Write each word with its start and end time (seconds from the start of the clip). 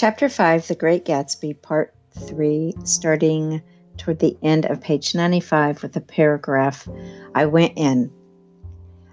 Chapter 0.00 0.30
5 0.30 0.66
The 0.66 0.74
Great 0.76 1.04
Gatsby, 1.04 1.60
Part 1.60 1.92
3, 2.12 2.72
starting 2.84 3.60
toward 3.98 4.18
the 4.18 4.34
end 4.42 4.64
of 4.64 4.80
page 4.80 5.14
95 5.14 5.82
with 5.82 5.92
the 5.92 6.00
paragraph 6.00 6.88
I 7.34 7.44
went 7.44 7.74
in. 7.76 8.10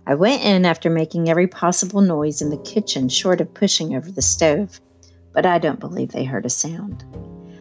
I 0.05 0.15
went 0.15 0.43
in 0.43 0.65
after 0.65 0.89
making 0.89 1.27
every 1.27 1.45
possible 1.45 1.99
noise 1.99 2.41
in 2.41 2.51
the 2.51 2.57
kitchen, 2.59 3.09
short 3.09 3.41
of 3.41 3.53
pushing 3.53 3.97
over 3.97 4.09
the 4.09 4.21
stove, 4.21 4.79
but 5.33 5.45
I 5.45 5.59
don't 5.59 5.81
believe 5.81 6.13
they 6.13 6.23
heard 6.23 6.45
a 6.45 6.49
sound. 6.49 7.03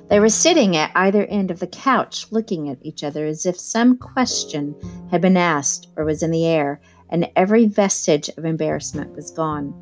They 0.09 0.21
were 0.21 0.29
sitting 0.29 0.77
at 0.77 0.93
either 0.95 1.25
end 1.25 1.51
of 1.51 1.59
the 1.59 1.67
couch, 1.67 2.31
looking 2.31 2.69
at 2.69 2.79
each 2.81 3.03
other 3.03 3.27
as 3.27 3.45
if 3.45 3.59
some 3.59 3.99
question 3.99 4.73
had 5.11 5.21
been 5.21 5.37
asked 5.37 5.89
or 5.97 6.05
was 6.05 6.23
in 6.23 6.31
the 6.31 6.47
air, 6.47 6.81
and 7.11 7.29
every 7.35 7.67
vestige 7.67 8.29
of 8.37 8.45
embarrassment 8.45 9.17
was 9.17 9.33
gone. 9.33 9.75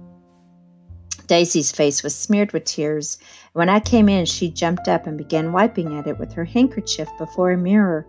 Daisy's 1.26 1.72
face 1.72 2.02
was 2.02 2.14
smeared 2.14 2.52
with 2.52 2.64
tears. 2.64 3.18
When 3.52 3.68
I 3.68 3.80
came 3.80 4.08
in, 4.08 4.26
she 4.26 4.50
jumped 4.50 4.88
up 4.88 5.06
and 5.06 5.16
began 5.16 5.52
wiping 5.52 5.96
at 5.96 6.06
it 6.06 6.18
with 6.18 6.32
her 6.32 6.44
handkerchief 6.44 7.08
before 7.18 7.52
a 7.52 7.56
mirror. 7.56 8.06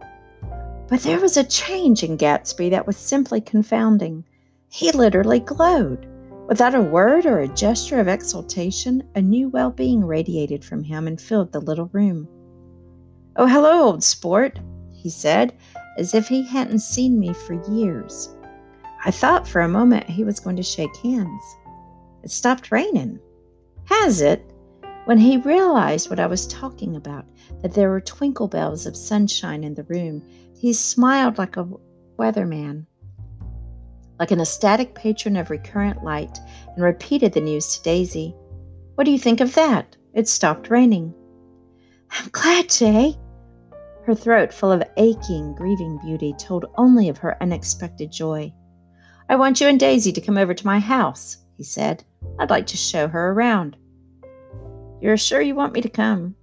But 0.87 1.01
there 1.01 1.19
was 1.19 1.37
a 1.37 1.43
change 1.43 2.03
in 2.03 2.17
Gatsby 2.17 2.69
that 2.71 2.85
was 2.85 2.97
simply 2.97 3.41
confounding. 3.41 4.23
He 4.69 4.91
literally 4.91 5.39
glowed. 5.39 6.07
Without 6.47 6.75
a 6.75 6.81
word 6.81 7.25
or 7.25 7.39
a 7.39 7.47
gesture 7.47 7.99
of 7.99 8.07
exultation, 8.07 9.01
a 9.15 9.21
new 9.21 9.49
well 9.49 9.71
being 9.71 10.05
radiated 10.05 10.63
from 10.63 10.83
him 10.83 11.07
and 11.07 11.19
filled 11.19 11.51
the 11.51 11.59
little 11.59 11.89
room. 11.91 12.27
Oh, 13.37 13.47
hello, 13.47 13.81
old 13.81 14.03
sport, 14.03 14.59
he 14.91 15.09
said, 15.09 15.53
as 15.97 16.13
if 16.13 16.27
he 16.27 16.43
hadn't 16.43 16.79
seen 16.79 17.19
me 17.19 17.33
for 17.33 17.53
years. 17.71 18.35
I 19.03 19.11
thought 19.11 19.47
for 19.47 19.61
a 19.61 19.67
moment 19.67 20.09
he 20.09 20.23
was 20.23 20.39
going 20.39 20.55
to 20.55 20.63
shake 20.63 20.95
hands. 20.97 21.41
It 22.25 22.31
stopped 22.31 22.71
raining. 22.71 23.19
Has 23.85 24.19
it? 24.19 24.51
When 25.05 25.19
he 25.19 25.37
realized 25.37 26.09
what 26.09 26.19
I 26.19 26.25
was 26.25 26.47
talking 26.47 26.95
about, 26.95 27.25
that 27.61 27.75
there 27.75 27.91
were 27.91 28.01
twinkle 28.01 28.47
bells 28.47 28.87
of 28.87 28.97
sunshine 28.97 29.63
in 29.63 29.75
the 29.75 29.83
room, 29.83 30.23
he 30.57 30.73
smiled 30.73 31.37
like 31.37 31.55
a 31.55 31.69
weatherman, 32.17 32.87
like 34.19 34.31
an 34.31 34.41
ecstatic 34.41 34.95
patron 34.95 35.37
of 35.37 35.51
recurrent 35.51 36.03
light, 36.03 36.39
and 36.73 36.83
repeated 36.83 37.31
the 37.31 37.41
news 37.41 37.77
to 37.77 37.83
Daisy. 37.83 38.35
What 38.95 39.03
do 39.03 39.11
you 39.11 39.19
think 39.19 39.39
of 39.39 39.53
that? 39.53 39.95
It 40.15 40.27
stopped 40.27 40.71
raining. 40.71 41.13
I'm 42.09 42.29
glad, 42.31 42.69
Jay. 42.69 43.15
Her 44.07 44.15
throat, 44.15 44.51
full 44.51 44.71
of 44.71 44.83
aching, 44.97 45.53
grieving 45.53 45.99
beauty, 46.03 46.33
told 46.39 46.65
only 46.75 47.07
of 47.07 47.19
her 47.19 47.37
unexpected 47.39 48.11
joy. 48.11 48.51
I 49.29 49.35
want 49.35 49.61
you 49.61 49.67
and 49.67 49.79
Daisy 49.79 50.11
to 50.11 50.21
come 50.21 50.39
over 50.39 50.55
to 50.55 50.65
my 50.65 50.79
house, 50.79 51.44
he 51.55 51.63
said. 51.63 52.03
I'd 52.39 52.49
like 52.49 52.67
to 52.67 52.77
show 52.77 53.07
her 53.07 53.31
around. 53.31 53.77
You're 55.01 55.17
sure 55.17 55.41
you 55.41 55.55
want 55.55 55.73
me 55.73 55.81
to 55.81 55.89
come? 55.89 56.35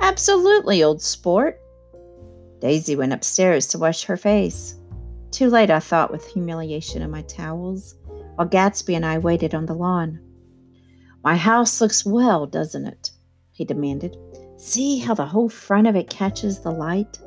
Absolutely, 0.00 0.82
old 0.82 1.02
sport. 1.02 1.60
Daisy 2.60 2.96
went 2.96 3.12
upstairs 3.12 3.66
to 3.68 3.78
wash 3.78 4.04
her 4.04 4.16
face. 4.16 4.76
Too 5.30 5.48
late, 5.48 5.70
I 5.70 5.80
thought, 5.80 6.10
with 6.10 6.26
humiliation 6.26 7.02
in 7.02 7.10
my 7.10 7.22
towels, 7.22 7.96
while 8.36 8.48
Gatsby 8.48 8.94
and 8.94 9.04
I 9.04 9.18
waited 9.18 9.54
on 9.54 9.66
the 9.66 9.74
lawn. 9.74 10.20
My 11.22 11.36
house 11.36 11.80
looks 11.80 12.04
well, 12.04 12.46
doesn't 12.46 12.86
it? 12.86 13.10
he 13.50 13.64
demanded. 13.64 14.16
See 14.56 14.98
how 14.98 15.14
the 15.14 15.26
whole 15.26 15.48
front 15.48 15.86
of 15.86 15.96
it 15.96 16.10
catches 16.10 16.60
the 16.60 16.70
light? 16.70 17.18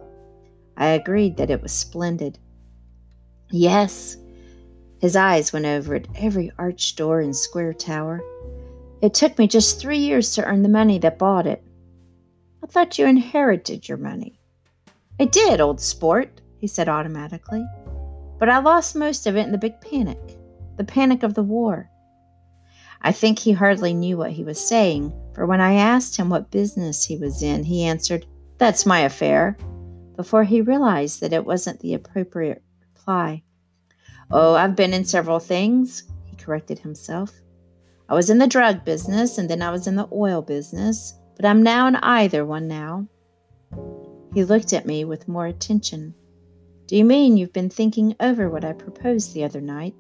I 0.76 0.88
agreed 0.88 1.38
that 1.38 1.50
it 1.50 1.62
was 1.62 1.72
splendid. 1.72 2.38
Yes, 3.50 4.18
his 5.00 5.16
eyes 5.16 5.53
went 5.53 5.66
over 5.66 5.95
at 5.95 6.08
every 6.16 6.52
arched 6.58 6.98
door 6.98 7.20
and 7.22 7.36
square 7.36 7.73
tower. 7.73 8.22
It 9.02 9.14
took 9.14 9.38
me 9.38 9.48
just 9.48 9.80
three 9.80 10.00
years 10.00 10.34
to 10.36 10.45
earn 10.45 10.64
the 10.64 10.70
money 10.70 10.98
that 11.00 11.20
bought 11.20 11.45
it. 11.45 11.64
I 12.64 12.67
thought 12.67 12.98
you 12.98 13.05
inherited 13.05 13.88
your 13.88 13.98
money. 13.98 14.39
I 15.20 15.26
did, 15.26 15.61
old 15.61 15.80
sport, 15.80 16.42
he 16.60 16.67
said 16.67 16.89
automatically. 16.89 17.66
But 18.39 18.49
I 18.49 18.60
lost 18.60 18.95
most 18.95 19.27
of 19.27 19.36
it 19.36 19.45
in 19.45 19.52
the 19.52 19.58
big 19.58 19.80
panic, 19.82 20.20
the 20.77 20.83
panic 20.83 21.23
of 21.23 21.33
the 21.33 21.43
war. 21.43 21.89
I 23.02 23.11
think 23.11 23.38
he 23.39 23.52
hardly 23.52 23.93
knew 23.93 24.17
what 24.17 24.32
he 24.32 24.43
was 24.43 24.60
saying, 24.60 25.14
for 25.33 25.45
when 25.45 25.61
I 25.61 25.73
asked 25.73 26.17
him 26.17 26.30
what 26.30 26.49
business 26.49 27.05
he 27.05 27.17
was 27.17 27.43
in, 27.43 27.64
he 27.64 27.83
answered, 27.83 28.26
That's 28.58 28.86
my 28.86 29.02
affair, 29.02 29.58
before 30.16 30.43
he 30.43 30.61
realized 30.61 31.22
that 31.22 31.33
it 31.33 31.45
wasn't 31.45 31.80
the 31.80 31.93
appropriate 31.93 32.64
reply. 32.82 33.43
Oh, 34.32 34.55
I've 34.55 34.76
been 34.76 34.93
in 34.93 35.05
several 35.05 35.39
things, 35.39 36.04
he 36.26 36.36
corrected 36.36 36.80
himself. 36.80 37.32
I 38.10 38.14
was 38.14 38.30
in 38.30 38.38
the 38.38 38.48
drug 38.48 38.86
business 38.86 39.38
and 39.38 39.49
then 39.49 39.61
I 39.61 39.71
was 39.71 39.88
in 39.88 39.95
the 39.95 40.08
oil 40.11 40.42
business, 40.42 41.14
but 41.36 41.45
I'm 41.45 41.64
now 41.64 41.88
in 41.88 41.95
either 41.98 42.45
one 42.45 42.67
now. 42.67 43.08
He 44.33 44.43
looked 44.43 44.73
at 44.73 44.86
me 44.86 45.05
with 45.05 45.27
more 45.27 45.45
attention. 45.45 46.14
Do 46.87 46.95
you 46.95 47.04
mean 47.04 47.37
you've 47.37 47.54
been 47.54 47.70
thinking 47.70 48.16
over 48.20 48.49
what 48.49 48.64
I 48.64 48.73
proposed 48.73 49.33
the 49.33 49.43
other 49.43 49.61
night? 49.61 49.95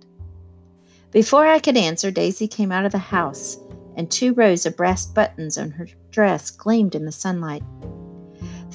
Before 1.11 1.47
I 1.47 1.59
could 1.59 1.77
answer, 1.77 2.11
Daisy 2.11 2.47
came 2.47 2.71
out 2.71 2.85
of 2.85 2.91
the 2.91 2.97
house, 2.97 3.57
and 3.95 4.09
two 4.09 4.33
rows 4.33 4.65
of 4.65 4.77
brass 4.77 5.05
buttons 5.05 5.57
on 5.57 5.71
her 5.71 5.87
dress 6.11 6.51
gleamed 6.51 6.95
in 6.95 7.05
the 7.05 7.11
sunlight. 7.11 7.63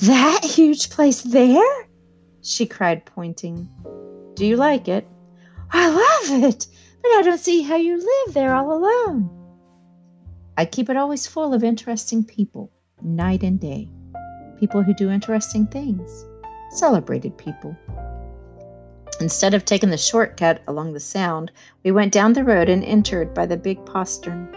That 0.03 0.45
huge 0.45 0.91
place 0.91 1.23
there? 1.23 1.89
she 2.43 2.67
cried, 2.67 3.05
pointing. 3.07 3.69
Do 4.35 4.45
you 4.45 4.57
like 4.57 4.89
it? 4.89 5.07
I 5.73 5.89
love 5.89 6.45
it, 6.45 6.67
but 7.03 7.09
I 7.09 7.23
don't 7.23 7.41
see 7.41 7.63
how 7.63 7.77
you 7.77 7.97
live 7.97 8.35
there 8.35 8.55
all 8.55 8.73
alone. 8.73 9.31
I 10.59 10.67
keep 10.67 10.91
it 10.91 10.97
always 10.97 11.27
full 11.27 11.55
of 11.55 11.65
interesting 11.65 12.25
people, 12.25 12.71
night 13.03 13.43
and 13.43 13.59
day. 13.59 13.89
People 14.61 14.83
who 14.83 14.93
do 14.93 15.11
interesting 15.11 15.67
things, 15.67 16.27
celebrated 16.73 17.37
people. 17.39 17.75
Instead 19.19 19.55
of 19.55 19.65
taking 19.65 19.91
the 19.91 19.97
shortcut 19.97 20.63
along 20.69 20.93
the 20.93 21.01
Sound, 21.01 21.51
we 21.85 21.91
went 21.91 22.13
down 22.13 22.33
the 22.35 22.45
road 22.45 22.69
and 22.69 22.85
entered 22.85 23.33
by 23.33 23.47
the 23.47 23.57
big 23.57 23.85
postern. 23.87 24.55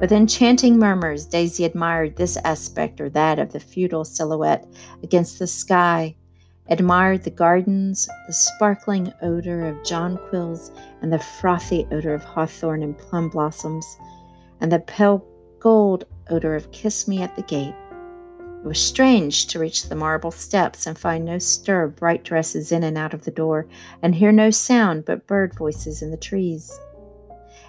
With 0.00 0.12
enchanting 0.12 0.78
murmurs, 0.78 1.26
Daisy 1.26 1.64
admired 1.64 2.16
this 2.16 2.36
aspect 2.44 3.00
or 3.00 3.08
that 3.10 3.38
of 3.38 3.52
the 3.52 3.60
feudal 3.60 4.04
silhouette 4.04 4.66
against 5.02 5.38
the 5.38 5.46
sky 5.46 6.16
admired 6.68 7.22
the 7.24 7.30
gardens, 7.30 8.08
the 8.26 8.32
sparkling 8.32 9.12
odor 9.22 9.66
of 9.66 9.82
jonquils, 9.84 10.70
and 11.02 11.12
the 11.12 11.18
frothy 11.18 11.86
odor 11.90 12.14
of 12.14 12.22
hawthorn 12.22 12.82
and 12.82 12.96
plum 12.98 13.28
blossoms, 13.28 13.98
and 14.60 14.70
the 14.70 14.78
pale 14.78 15.24
gold 15.58 16.04
odor 16.28 16.54
of 16.54 16.70
kiss 16.72 17.08
me 17.08 17.22
at 17.22 17.34
the 17.36 17.42
gate. 17.42 17.74
It 18.62 18.66
was 18.66 18.78
strange 18.78 19.46
to 19.46 19.58
reach 19.58 19.88
the 19.88 19.96
marble 19.96 20.30
steps 20.30 20.86
and 20.86 20.98
find 20.98 21.24
no 21.24 21.38
stir 21.38 21.84
of 21.84 21.96
bright 21.96 22.24
dresses 22.24 22.72
in 22.72 22.82
and 22.82 22.98
out 22.98 23.14
of 23.14 23.24
the 23.24 23.30
door, 23.30 23.66
and 24.02 24.14
hear 24.14 24.32
no 24.32 24.50
sound 24.50 25.04
but 25.06 25.26
bird 25.26 25.54
voices 25.54 26.02
in 26.02 26.10
the 26.10 26.16
trees 26.16 26.78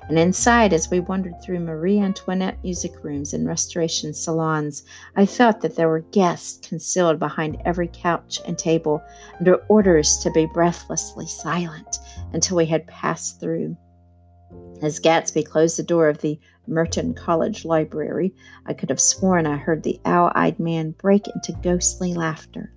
and 0.10 0.20
inside, 0.20 0.74
as 0.74 0.90
we 0.90 1.00
wandered 1.00 1.42
through 1.42 1.60
Marie 1.60 2.00
Antoinette 2.00 2.58
music 2.64 3.04
rooms 3.04 3.34
and 3.34 3.48
restoration 3.48 4.14
salons, 4.14 4.84
I 5.16 5.26
felt 5.26 5.62
that 5.62 5.76
there 5.76 5.88
were 5.88 6.02
guests 6.12 6.68
concealed 6.68 7.20
behind 7.20 7.62
every 7.66 7.88
couch 7.88 8.40
and 8.46 8.58
table, 8.58 9.02
under 9.40 9.56
orders 9.70 10.18
to 10.24 10.32
be 10.32 10.48
breathlessly 10.48 11.28
silent 11.28 12.00
until 12.34 12.58
we 12.58 12.66
had 12.66 12.88
passed 12.88 13.40
through. 13.40 13.78
As 14.82 15.00
Gatsby 15.00 15.46
closed 15.46 15.78
the 15.78 15.84
door 15.84 16.10
of 16.10 16.20
the 16.20 16.40
Merton 16.68 17.14
College 17.14 17.64
Library, 17.64 18.34
I 18.66 18.74
could 18.74 18.90
have 18.90 19.00
sworn 19.00 19.46
I 19.46 19.58
heard 19.58 19.84
the 19.84 20.02
owl 20.04 20.32
eyed 20.36 20.60
man 20.60 20.92
break 20.92 21.28
into 21.28 21.54
ghostly 21.62 22.14
laughter. 22.14 22.74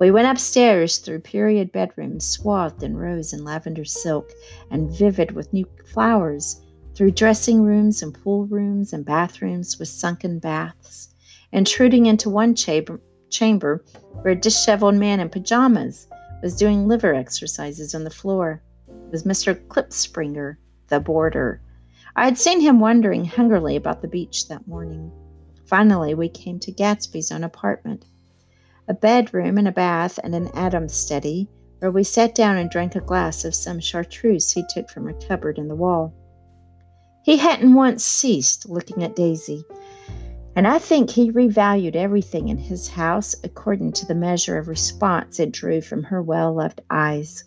We 0.00 0.10
went 0.10 0.26
upstairs 0.26 0.98
through 0.98 1.20
period 1.20 1.70
bedrooms 1.70 2.26
swathed 2.26 2.82
in 2.82 2.96
rose 2.96 3.32
and 3.32 3.44
lavender 3.44 3.84
silk 3.84 4.32
and 4.70 4.90
vivid 4.90 5.32
with 5.32 5.52
new 5.52 5.66
flowers, 5.92 6.60
through 6.94 7.12
dressing 7.12 7.62
rooms 7.62 8.02
and 8.02 8.12
pool 8.12 8.46
rooms 8.46 8.92
and 8.92 9.04
bathrooms 9.04 9.78
with 9.78 9.88
sunken 9.88 10.38
baths, 10.38 11.14
intruding 11.52 12.06
into 12.06 12.28
one 12.28 12.54
chamber, 12.54 13.00
chamber 13.30 13.84
where 14.22 14.32
a 14.32 14.36
disheveled 14.36 14.96
man 14.96 15.20
in 15.20 15.28
pajamas 15.28 16.08
was 16.42 16.56
doing 16.56 16.88
liver 16.88 17.14
exercises 17.14 17.94
on 17.94 18.04
the 18.04 18.10
floor. 18.10 18.62
It 18.88 19.10
was 19.10 19.22
Mr. 19.22 19.54
Klipspringer, 19.68 20.56
the 20.88 21.00
boarder. 21.00 21.62
I 22.16 22.24
had 22.24 22.38
seen 22.38 22.60
him 22.60 22.80
wandering 22.80 23.24
hungrily 23.24 23.76
about 23.76 24.02
the 24.02 24.08
beach 24.08 24.48
that 24.48 24.66
morning. 24.66 25.10
Finally, 25.64 26.14
we 26.14 26.28
came 26.28 26.58
to 26.58 26.72
Gatsby's 26.72 27.32
own 27.32 27.44
apartment 27.44 28.04
a 28.88 28.94
bedroom 28.94 29.58
and 29.58 29.68
a 29.68 29.72
bath 29.72 30.18
and 30.22 30.34
an 30.34 30.48
Adam's 30.54 30.94
study, 30.94 31.48
where 31.78 31.90
we 31.90 32.04
sat 32.04 32.34
down 32.34 32.56
and 32.56 32.70
drank 32.70 32.94
a 32.94 33.00
glass 33.00 33.44
of 33.44 33.54
some 33.54 33.80
chartreuse 33.80 34.52
he 34.52 34.64
took 34.68 34.88
from 34.90 35.08
a 35.08 35.14
cupboard 35.26 35.58
in 35.58 35.68
the 35.68 35.74
wall. 35.74 36.14
He 37.24 37.36
hadn't 37.36 37.74
once 37.74 38.04
ceased 38.04 38.68
looking 38.68 39.04
at 39.04 39.16
Daisy, 39.16 39.64
and 40.54 40.66
I 40.66 40.78
think 40.78 41.10
he 41.10 41.30
revalued 41.30 41.96
everything 41.96 42.48
in 42.48 42.58
his 42.58 42.88
house 42.88 43.34
according 43.42 43.92
to 43.92 44.06
the 44.06 44.14
measure 44.14 44.58
of 44.58 44.68
response 44.68 45.40
it 45.40 45.52
drew 45.52 45.80
from 45.80 46.02
her 46.04 46.20
well 46.20 46.52
loved 46.52 46.80
eyes. 46.90 47.44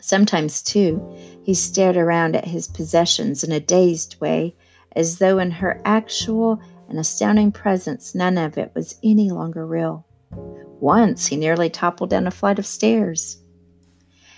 Sometimes, 0.00 0.62
too, 0.62 1.02
he 1.42 1.54
stared 1.54 1.96
around 1.96 2.36
at 2.36 2.44
his 2.44 2.68
possessions 2.68 3.42
in 3.42 3.50
a 3.50 3.58
dazed 3.58 4.20
way, 4.20 4.54
as 4.94 5.18
though 5.18 5.38
in 5.38 5.50
her 5.50 5.80
actual 5.84 6.60
and 6.88 6.98
astounding 6.98 7.52
presence, 7.52 8.14
none 8.14 8.38
of 8.38 8.56
it 8.56 8.70
was 8.74 8.98
any 9.02 9.30
longer 9.30 9.66
real. 9.66 10.06
Once 10.30 11.26
he 11.26 11.36
nearly 11.36 11.68
toppled 11.68 12.10
down 12.10 12.26
a 12.26 12.30
flight 12.30 12.58
of 12.58 12.66
stairs. 12.66 13.38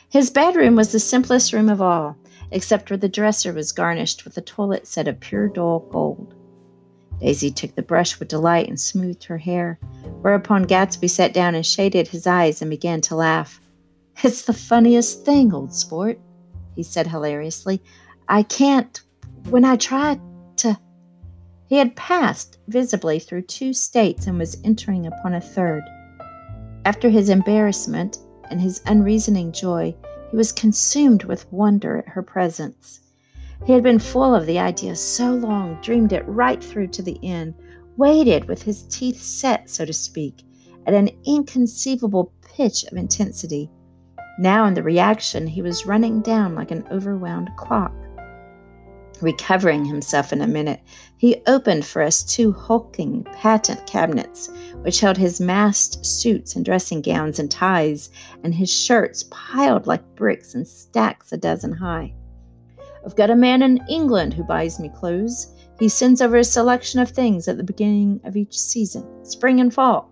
His 0.09 0.31
bedroom 0.31 0.75
was 0.75 0.93
the 0.93 1.01
simplest 1.01 1.53
room 1.53 1.69
of 1.69 1.81
all, 1.81 2.17
except 2.51 2.91
where 2.91 2.97
the 2.97 3.09
dresser 3.09 3.53
was 3.53 3.73
garnished 3.73 4.25
with 4.25 4.37
a 4.37 4.43
toilet 4.43 4.87
set 4.87 5.07
of 5.07 5.21
pure 5.21 5.49
dull 5.49 5.81
gold. 5.91 6.35
Daisy 7.21 7.51
took 7.51 7.75
the 7.75 7.83
brush 7.83 8.19
with 8.19 8.29
delight 8.29 8.69
and 8.69 8.81
smoothed 8.81 9.25
her 9.25 9.39
hair, 9.39 9.79
whereupon 10.23 10.65
Gatsby 10.65 11.09
sat 11.09 11.35
down 11.35 11.55
and 11.55 11.65
shaded 11.65 12.09
his 12.09 12.27
eyes 12.27 12.63
and 12.63 12.71
began 12.71 13.01
to 13.03 13.15
laugh. 13.15 13.61
It's 14.23 14.43
the 14.43 14.53
funniest 14.53 15.25
thing, 15.25 15.53
old 15.53 15.75
sport, 15.75 16.19
he 16.75 16.83
said 16.83 17.07
hilariously. 17.07 17.83
I 18.29 18.43
can't, 18.43 19.01
when 19.51 19.65
I 19.65 19.77
try. 19.77 20.19
He 21.71 21.77
had 21.77 21.95
passed 21.95 22.59
visibly 22.67 23.21
through 23.21 23.43
two 23.43 23.73
states 23.73 24.27
and 24.27 24.37
was 24.37 24.61
entering 24.65 25.07
upon 25.07 25.35
a 25.35 25.41
third. 25.41 25.85
After 26.85 27.09
his 27.09 27.29
embarrassment 27.29 28.19
and 28.51 28.61
his 28.61 28.83
unreasoning 28.87 29.53
joy, 29.53 29.95
he 30.33 30.37
was 30.37 30.51
consumed 30.51 31.23
with 31.23 31.51
wonder 31.53 31.99
at 31.99 32.09
her 32.09 32.23
presence. 32.23 33.03
He 33.65 33.73
had 33.73 33.85
been 33.85 34.01
full 34.01 34.35
of 34.35 34.47
the 34.47 34.59
idea 34.59 34.97
so 34.97 35.33
long, 35.33 35.81
dreamed 35.81 36.13
it 36.13 36.27
right 36.27 36.61
through 36.61 36.89
to 36.89 37.03
the 37.03 37.21
end, 37.23 37.55
waited 37.97 38.47
with 38.47 38.63
his 38.63 38.83
teeth 38.89 39.23
set, 39.23 39.71
so 39.71 39.85
to 39.85 39.93
speak, 39.93 40.43
at 40.89 40.95
an 40.95 41.11
inconceivable 41.25 42.33
pitch 42.43 42.83
of 42.83 42.99
intensity. 42.99 43.71
Now, 44.41 44.67
in 44.67 44.75
the 44.75 44.83
reaction, 44.83 45.47
he 45.47 45.63
was 45.63 45.87
running 45.87 46.21
down 46.21 46.57
like 46.57 46.73
an 46.73 46.83
overwound 46.91 47.55
clock. 47.57 47.95
Recovering 49.21 49.85
himself 49.85 50.33
in 50.33 50.41
a 50.41 50.47
minute, 50.47 50.81
he 51.19 51.43
opened 51.47 51.85
for 51.85 52.01
us 52.01 52.23
two 52.23 52.53
hulking 52.53 53.25
patent 53.35 53.87
cabinets, 53.87 54.49
which 54.81 55.01
held 55.01 55.19
his 55.19 55.41
massed 55.41 56.05
suits 56.07 56.57
and 56.57 56.65
dressing 56.65 57.03
gowns 57.03 57.39
and 57.39 57.51
ties, 57.51 58.09
and 58.43 58.55
his 58.55 58.73
shirts 58.73 59.25
piled 59.31 59.87
like 59.87 60.15
bricks 60.15 60.55
in 60.55 60.65
stacks 60.65 61.33
a 61.33 61.37
dozen 61.37 61.73
high. 61.73 62.15
I've 63.05 63.17
got 63.17 63.31
a 63.31 63.37
man 63.37 63.63
in 63.63 63.85
England 63.89 64.33
who 64.33 64.45
buys 64.45 64.81
me 64.81 64.91
clothes. 64.95 65.55
He 65.79 65.89
sends 65.89 66.23
over 66.23 66.37
a 66.37 66.45
selection 66.45 67.01
of 67.01 67.11
things 67.11 67.47
at 67.47 67.59
the 67.59 67.63
beginning 67.63 68.21
of 68.25 68.37
each 68.37 68.59
season, 68.59 69.07
spring 69.25 69.61
and 69.61 69.73
fall. 69.73 70.11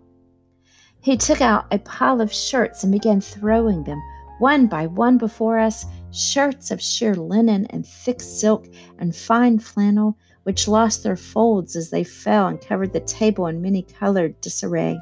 He 1.01 1.17
took 1.17 1.41
out 1.41 1.67
a 1.71 1.79
pile 1.79 2.21
of 2.21 2.33
shirts 2.33 2.83
and 2.83 2.93
began 2.93 3.21
throwing 3.21 3.85
them 3.85 4.03
one 4.39 4.67
by 4.67 4.87
one 4.87 5.19
before 5.19 5.59
us, 5.59 5.85
shirts 6.11 6.71
of 6.71 6.81
sheer 6.81 7.15
linen 7.15 7.67
and 7.67 7.87
thick 7.87 8.21
silk 8.21 8.67
and 8.99 9.15
fine 9.15 9.59
flannel, 9.59 10.17
which 10.45 10.69
lost 10.69 11.03
their 11.03 11.17
folds 11.17 11.77
as 11.77 11.91
they 11.91 12.05
fell 12.05 12.47
and 12.47 12.61
covered 12.61 12.93
the 12.93 13.01
table 13.01 13.47
in 13.47 13.63
many 13.63 13.83
colored 13.83 14.41
disarray. 14.41 14.99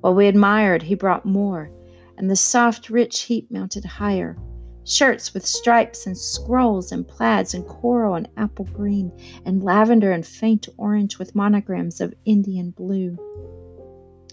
While 0.00 0.14
we 0.14 0.26
admired, 0.26 0.82
he 0.82 0.94
brought 0.94 1.24
more, 1.24 1.70
and 2.18 2.30
the 2.30 2.36
soft, 2.36 2.90
rich 2.90 3.22
heap 3.22 3.50
mounted 3.50 3.84
higher 3.84 4.36
shirts 4.84 5.32
with 5.32 5.46
stripes 5.46 6.06
and 6.06 6.16
scrolls 6.16 6.92
and 6.92 7.06
plaids 7.06 7.54
and 7.54 7.66
coral 7.66 8.14
and 8.14 8.28
apple 8.36 8.64
green 8.64 9.12
and 9.44 9.62
lavender 9.62 10.12
and 10.12 10.26
faint 10.26 10.68
orange 10.76 11.18
with 11.18 11.34
monograms 11.34 12.00
of 12.00 12.14
Indian 12.24 12.70
blue. 12.70 13.16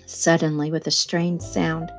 Suddenly, 0.06 0.72
with 0.72 0.88
a 0.88 0.92
strained 0.92 1.44
sound, 1.44 1.92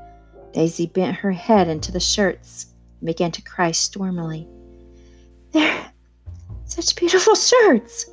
Daisy 0.52 0.86
bent 0.86 1.16
her 1.16 1.30
head 1.30 1.68
into 1.68 1.92
the 1.92 2.00
shirts 2.00 2.69
and 3.00 3.06
began 3.06 3.32
to 3.32 3.42
cry 3.42 3.72
stormily. 3.72 4.46
They're 5.52 5.92
such 6.64 6.94
beautiful 6.94 7.34
shirts, 7.34 8.06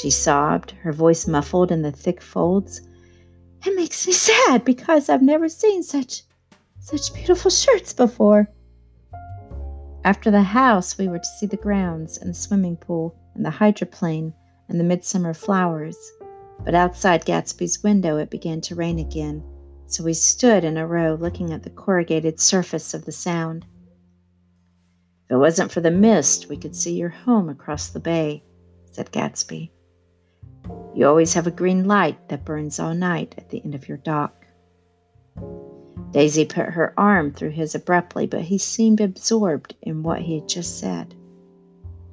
she 0.00 0.10
sobbed, 0.10 0.70
her 0.82 0.92
voice 0.92 1.26
muffled 1.26 1.70
in 1.70 1.82
the 1.82 1.92
thick 1.92 2.22
folds. 2.22 2.80
It 3.66 3.76
makes 3.76 4.06
me 4.06 4.12
sad 4.12 4.64
because 4.64 5.08
I've 5.08 5.22
never 5.22 5.48
seen 5.48 5.82
such 5.82 6.22
such 6.80 7.14
beautiful 7.14 7.50
shirts 7.50 7.92
before. 7.92 8.50
After 10.04 10.30
the 10.30 10.42
house, 10.42 10.98
we 10.98 11.08
were 11.08 11.18
to 11.18 11.36
see 11.38 11.46
the 11.46 11.56
grounds 11.56 12.18
and 12.18 12.28
the 12.28 12.34
swimming 12.34 12.76
pool 12.76 13.16
and 13.34 13.44
the 13.44 13.50
hydroplane 13.50 14.34
and 14.68 14.78
the 14.78 14.84
midsummer 14.84 15.32
flowers. 15.32 15.96
But 16.62 16.74
outside 16.74 17.24
Gatsby's 17.24 17.82
window, 17.82 18.18
it 18.18 18.28
began 18.28 18.60
to 18.62 18.74
rain 18.74 18.98
again, 18.98 19.42
so 19.86 20.04
we 20.04 20.12
stood 20.12 20.62
in 20.62 20.76
a 20.76 20.86
row 20.86 21.14
looking 21.14 21.52
at 21.52 21.62
the 21.62 21.70
corrugated 21.70 22.38
surface 22.38 22.92
of 22.92 23.06
the 23.06 23.12
sound. 23.12 23.64
If 25.28 25.34
it 25.34 25.38
wasn't 25.38 25.72
for 25.72 25.80
the 25.80 25.90
mist, 25.90 26.48
we 26.48 26.56
could 26.56 26.76
see 26.76 26.94
your 26.94 27.08
home 27.08 27.48
across 27.48 27.88
the 27.88 28.00
bay, 28.00 28.44
said 28.90 29.10
Gatsby. 29.10 29.70
You 30.94 31.06
always 31.06 31.34
have 31.34 31.46
a 31.46 31.50
green 31.50 31.86
light 31.86 32.28
that 32.28 32.44
burns 32.44 32.78
all 32.78 32.94
night 32.94 33.34
at 33.38 33.50
the 33.50 33.62
end 33.64 33.74
of 33.74 33.88
your 33.88 33.98
dock. 33.98 34.46
Daisy 36.12 36.44
put 36.44 36.66
her 36.66 36.94
arm 36.96 37.32
through 37.32 37.50
his 37.50 37.74
abruptly, 37.74 38.26
but 38.26 38.42
he 38.42 38.58
seemed 38.58 39.00
absorbed 39.00 39.74
in 39.82 40.02
what 40.02 40.22
he 40.22 40.36
had 40.36 40.48
just 40.48 40.78
said. 40.78 41.14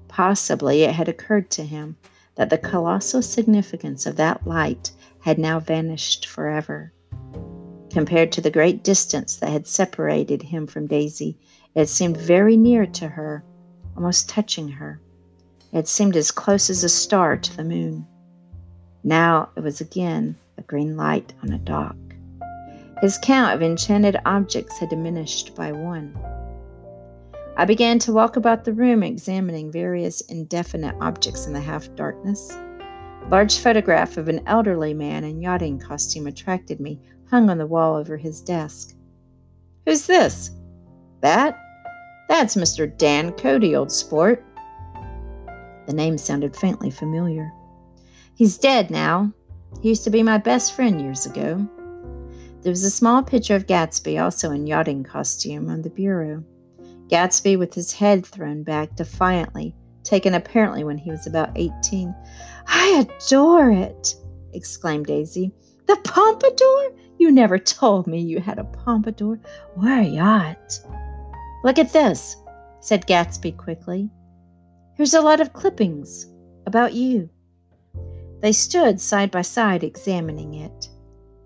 Possibly 0.07 0.81
it 0.83 0.93
had 0.93 1.07
occurred 1.07 1.51
to 1.51 1.63
him 1.63 1.97
that 2.35 2.49
the 2.49 2.57
colossal 2.57 3.21
significance 3.21 4.05
of 4.05 4.15
that 4.15 4.47
light 4.47 4.91
had 5.19 5.37
now 5.37 5.59
vanished 5.59 6.25
forever. 6.25 6.91
Compared 7.91 8.31
to 8.31 8.41
the 8.41 8.49
great 8.49 8.83
distance 8.83 9.35
that 9.35 9.49
had 9.51 9.67
separated 9.67 10.41
him 10.41 10.65
from 10.65 10.87
Daisy, 10.87 11.37
it 11.75 11.87
seemed 11.87 12.17
very 12.17 12.57
near 12.57 12.85
to 12.85 13.07
her, 13.07 13.43
almost 13.95 14.29
touching 14.29 14.67
her. 14.67 14.99
It 15.71 15.87
seemed 15.87 16.15
as 16.15 16.31
close 16.31 16.69
as 16.69 16.83
a 16.83 16.89
star 16.89 17.37
to 17.37 17.57
the 17.57 17.63
moon. 17.63 18.05
Now 19.03 19.49
it 19.55 19.63
was 19.63 19.81
again 19.81 20.35
a 20.57 20.61
green 20.61 20.97
light 20.97 21.33
on 21.41 21.53
a 21.53 21.57
dock. 21.57 21.95
His 23.01 23.17
count 23.21 23.55
of 23.55 23.63
enchanted 23.63 24.17
objects 24.25 24.77
had 24.77 24.89
diminished 24.89 25.55
by 25.55 25.71
one. 25.71 26.15
I 27.57 27.65
began 27.65 27.99
to 27.99 28.13
walk 28.13 28.35
about 28.35 28.63
the 28.63 28.73
room 28.73 29.01
examining 29.01 29.71
various 29.71 30.21
indefinite 30.21 30.95
objects 31.01 31.47
in 31.47 31.53
the 31.53 31.59
half 31.59 31.93
darkness. 31.95 32.51
A 32.51 33.27
large 33.29 33.57
photograph 33.57 34.17
of 34.17 34.27
an 34.27 34.41
elderly 34.45 34.93
man 34.93 35.23
in 35.23 35.41
yachting 35.41 35.79
costume 35.79 36.27
attracted 36.27 36.79
me, 36.79 36.99
hung 37.29 37.49
on 37.49 37.57
the 37.57 37.65
wall 37.65 37.95
over 37.95 38.17
his 38.17 38.41
desk. 38.41 38.95
Who's 39.85 40.05
this? 40.05 40.51
That? 41.21 41.59
That's 42.27 42.55
Mr. 42.55 42.95
Dan 42.97 43.31
Cody, 43.33 43.75
old 43.75 43.91
sport. 43.91 44.43
The 45.87 45.93
name 45.93 46.17
sounded 46.17 46.55
faintly 46.55 46.91
familiar. 46.91 47.51
He's 48.35 48.57
dead 48.57 48.89
now. 48.89 49.31
He 49.81 49.89
used 49.89 50.03
to 50.05 50.09
be 50.09 50.23
my 50.23 50.37
best 50.37 50.73
friend 50.75 51.01
years 51.01 51.25
ago. 51.25 51.67
There 52.61 52.71
was 52.71 52.83
a 52.83 52.91
small 52.91 53.23
picture 53.23 53.55
of 53.55 53.65
Gatsby, 53.65 54.21
also 54.21 54.51
in 54.51 54.67
yachting 54.67 55.03
costume, 55.03 55.69
on 55.69 55.81
the 55.81 55.89
bureau. 55.89 56.43
Gatsby 57.07 57.57
with 57.57 57.73
his 57.73 57.91
head 57.91 58.25
thrown 58.25 58.63
back 58.63 58.95
defiantly, 58.95 59.75
taken 60.03 60.33
apparently 60.33 60.83
when 60.83 60.97
he 60.97 61.11
was 61.11 61.27
about 61.27 61.51
18. 61.55 62.15
I 62.67 63.05
adore 63.05 63.71
it, 63.71 64.15
exclaimed 64.53 65.07
Daisy. 65.07 65.51
The 65.87 65.97
pompadour? 66.03 66.93
You 67.17 67.31
never 67.31 67.57
told 67.59 68.07
me 68.07 68.21
you 68.21 68.39
had 68.39 68.59
a 68.59 68.63
pompadour 68.63 69.39
or 69.75 69.87
a 69.87 70.03
yacht. 70.03 70.79
Look 71.63 71.77
at 71.77 71.93
this, 71.93 72.35
said 72.79 73.07
Gatsby 73.07 73.55
quickly. 73.55 74.09
Here's 74.95 75.13
a 75.13 75.21
lot 75.21 75.39
of 75.39 75.53
clippings 75.53 76.27
about 76.65 76.93
you. 76.93 77.29
They 78.41 78.51
stood 78.51 78.99
side 78.99 79.29
by 79.29 79.43
side 79.43 79.83
examining 79.83 80.55
it. 80.55 80.89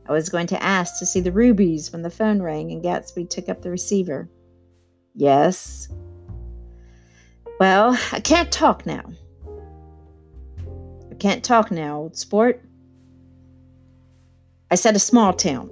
I 0.08 0.14
was 0.14 0.30
going 0.30 0.48
to 0.48 0.64
ask 0.64 1.00
to 1.00 1.06
see 1.06 1.20
the 1.20 1.32
rubies 1.32 1.92
when 1.92 2.02
the 2.02 2.10
phone 2.10 2.42
rang 2.42 2.72
and 2.72 2.84
Gatsby 2.84 3.30
took 3.30 3.50
up 3.50 3.62
the 3.62 3.72
receiver. 3.72 4.30
Yes. 5.16 5.90
Well, 7.60 7.98
I 8.12 8.20
can't 8.20 8.52
talk 8.52 8.86
now. 8.86 9.04
I 11.12 11.16
can't 11.16 11.44
talk 11.44 11.72
now, 11.72 11.98
old 11.98 12.18
sport. 12.18 12.62
I 14.70 14.76
said 14.76 14.96
a 14.96 15.00
small 15.00 15.34
town. 15.34 15.72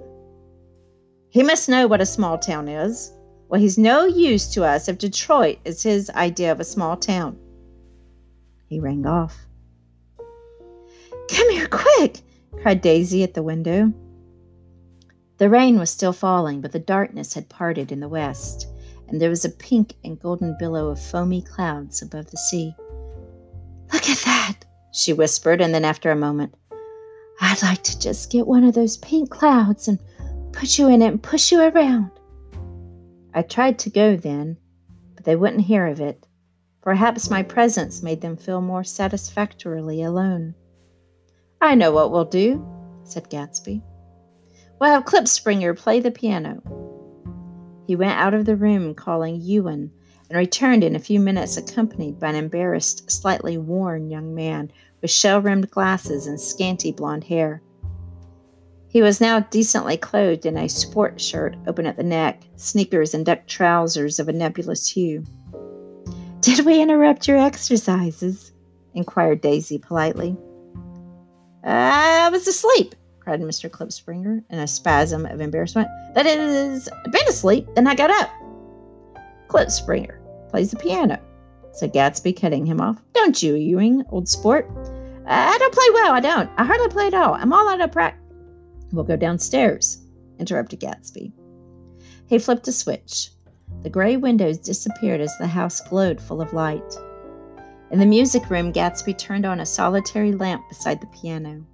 He 1.28 1.42
must 1.42 1.68
know 1.68 1.86
what 1.86 2.00
a 2.00 2.06
small 2.06 2.38
town 2.38 2.68
is. 2.68 3.12
Well, 3.48 3.60
he's 3.60 3.78
no 3.78 4.04
use 4.04 4.48
to 4.54 4.64
us 4.64 4.88
if 4.88 4.98
Detroit 4.98 5.58
is 5.64 5.82
his 5.82 6.10
idea 6.10 6.50
of 6.50 6.60
a 6.60 6.64
small 6.64 6.96
town. 6.96 7.38
He 8.68 8.80
rang 8.80 9.06
off. 9.06 9.36
Come 11.30 11.50
here, 11.50 11.68
quick! 11.68 12.20
cried 12.60 12.80
Daisy 12.80 13.22
at 13.22 13.34
the 13.34 13.42
window. 13.42 13.92
The 15.38 15.50
rain 15.50 15.78
was 15.78 15.90
still 15.90 16.12
falling, 16.12 16.60
but 16.60 16.72
the 16.72 16.78
darkness 16.78 17.34
had 17.34 17.48
parted 17.48 17.90
in 17.90 18.00
the 18.00 18.08
west, 18.08 18.68
and 19.08 19.20
there 19.20 19.30
was 19.30 19.44
a 19.44 19.50
pink 19.50 19.94
and 20.04 20.18
golden 20.18 20.56
billow 20.58 20.88
of 20.88 21.00
foamy 21.00 21.42
clouds 21.42 22.02
above 22.02 22.30
the 22.30 22.36
sea. 22.36 22.74
Look 23.92 24.08
at 24.08 24.18
that, 24.24 24.64
she 24.92 25.12
whispered, 25.12 25.60
and 25.60 25.74
then 25.74 25.84
after 25.84 26.10
a 26.10 26.16
moment, 26.16 26.54
I'd 27.40 27.62
like 27.62 27.82
to 27.84 27.98
just 27.98 28.30
get 28.30 28.46
one 28.46 28.64
of 28.64 28.74
those 28.74 28.96
pink 28.98 29.30
clouds 29.30 29.88
and 29.88 29.98
put 30.52 30.78
you 30.78 30.88
in 30.88 31.02
it 31.02 31.08
and 31.08 31.22
push 31.22 31.50
you 31.50 31.60
around. 31.60 32.10
I 33.34 33.42
tried 33.42 33.80
to 33.80 33.90
go 33.90 34.16
then, 34.16 34.58
but 35.16 35.24
they 35.24 35.34
wouldn't 35.34 35.64
hear 35.64 35.86
of 35.86 36.00
it. 36.00 36.26
Perhaps 36.80 37.30
my 37.30 37.42
presence 37.42 38.02
made 38.02 38.20
them 38.20 38.36
feel 38.36 38.60
more 38.60 38.84
satisfactorily 38.84 40.02
alone. 40.02 40.54
I 41.60 41.74
know 41.74 41.90
what 41.90 42.12
we'll 42.12 42.26
do, 42.26 42.64
said 43.02 43.28
Gatsby. 43.30 43.82
We'll 44.80 44.90
have 44.90 45.04
Klipspringer 45.04 45.76
play 45.76 45.98
the 45.98 46.10
piano. 46.12 46.62
He 47.86 47.96
went 47.96 48.18
out 48.18 48.34
of 48.34 48.44
the 48.44 48.54
room 48.54 48.94
calling 48.94 49.40
Ewing 49.40 49.90
and 50.30 50.38
returned 50.38 50.84
in 50.84 50.94
a 50.94 51.00
few 51.00 51.18
minutes 51.18 51.56
accompanied 51.56 52.20
by 52.20 52.28
an 52.30 52.36
embarrassed, 52.36 53.10
slightly 53.10 53.58
worn 53.58 54.10
young 54.10 54.34
man 54.34 54.70
with 55.02 55.10
shell 55.10 55.40
rimmed 55.40 55.70
glasses 55.70 56.28
and 56.28 56.40
scanty 56.40 56.92
blond 56.92 57.24
hair. 57.24 57.62
He 58.94 59.02
was 59.02 59.20
now 59.20 59.40
decently 59.40 59.96
clothed 59.96 60.46
in 60.46 60.56
a 60.56 60.68
sport 60.68 61.20
shirt 61.20 61.56
open 61.66 61.84
at 61.84 61.96
the 61.96 62.04
neck, 62.04 62.44
sneakers, 62.54 63.12
and 63.12 63.26
duck 63.26 63.44
trousers 63.48 64.20
of 64.20 64.28
a 64.28 64.32
nebulous 64.32 64.88
hue. 64.88 65.24
Did 66.38 66.64
we 66.64 66.80
interrupt 66.80 67.26
your 67.26 67.38
exercises? 67.38 68.52
inquired 68.94 69.40
Daisy 69.40 69.78
politely. 69.78 70.36
I 71.64 72.28
was 72.30 72.46
asleep, 72.46 72.94
cried 73.18 73.40
Mr. 73.40 73.68
Klipspringer 73.68 74.44
in 74.48 74.58
a 74.60 74.68
spasm 74.68 75.26
of 75.26 75.40
embarrassment. 75.40 75.88
That 76.14 76.26
is, 76.26 76.88
I'd 76.88 77.10
been 77.10 77.26
asleep, 77.28 77.66
then 77.74 77.88
I 77.88 77.96
got 77.96 78.10
up. 78.10 78.30
Klipspringer 79.48 80.20
plays 80.50 80.70
the 80.70 80.76
piano, 80.76 81.18
said 81.72 81.92
Gatsby, 81.92 82.40
cutting 82.40 82.64
him 82.64 82.80
off. 82.80 83.02
Don't 83.12 83.42
you, 83.42 83.56
Ewing, 83.56 84.04
old 84.10 84.28
sport? 84.28 84.70
I 85.26 85.58
don't 85.58 85.74
play 85.74 85.86
well, 85.94 86.12
I 86.12 86.20
don't. 86.20 86.48
I 86.56 86.64
hardly 86.64 86.90
play 86.90 87.08
at 87.08 87.14
all. 87.14 87.34
I'm 87.34 87.52
all 87.52 87.68
out 87.68 87.80
of 87.80 87.90
practice. 87.90 88.23
We'll 88.94 89.04
go 89.04 89.16
downstairs, 89.16 89.98
interrupted 90.38 90.80
Gatsby. 90.80 91.32
He 92.26 92.38
flipped 92.38 92.68
a 92.68 92.72
switch. 92.72 93.30
The 93.82 93.90
gray 93.90 94.16
windows 94.16 94.58
disappeared 94.58 95.20
as 95.20 95.36
the 95.38 95.48
house 95.48 95.80
glowed 95.80 96.20
full 96.20 96.40
of 96.40 96.52
light. 96.52 96.96
In 97.90 97.98
the 97.98 98.06
music 98.06 98.48
room, 98.50 98.72
Gatsby 98.72 99.18
turned 99.18 99.44
on 99.44 99.60
a 99.60 99.66
solitary 99.66 100.32
lamp 100.32 100.68
beside 100.68 101.00
the 101.00 101.08
piano. 101.08 101.66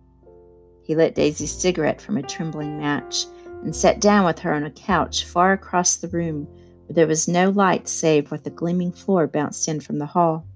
He 0.83 0.97
lit 0.97 1.15
Daisy's 1.15 1.53
cigarette 1.53 2.01
from 2.01 2.17
a 2.17 2.23
trembling 2.23 2.79
match 2.79 3.27
and 3.63 3.77
sat 3.77 4.01
down 4.01 4.25
with 4.25 4.39
her 4.41 4.55
on 4.55 4.65
a 4.65 4.71
couch 4.71 5.25
far 5.25 5.53
across 5.53 5.97
the 5.97 6.09
room 6.09 6.47
where 6.87 6.95
there 6.95 7.07
was 7.07 7.29
no 7.29 7.51
light 7.51 7.87
save 7.87 8.31
what 8.31 8.45
the 8.45 8.51
gleaming 8.51 8.93
floor 8.93 9.27
bounced 9.27 9.69
in 9.69 9.81
from 9.81 9.99
the 9.99 10.07
hall. 10.07 10.47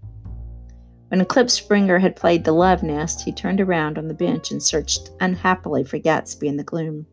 When 1.15 1.25
Klipspringer 1.25 2.01
had 2.01 2.17
played 2.17 2.43
the 2.43 2.51
love 2.51 2.83
nest, 2.83 3.23
he 3.23 3.31
turned 3.31 3.61
around 3.61 3.99
on 3.99 4.09
the 4.09 4.15
bench 4.15 4.51
and 4.51 4.61
searched 4.61 5.13
unhappily 5.21 5.85
for 5.85 5.97
Gatsby 5.97 6.49
in 6.49 6.57
the 6.57 6.65
gloom. 6.65 7.07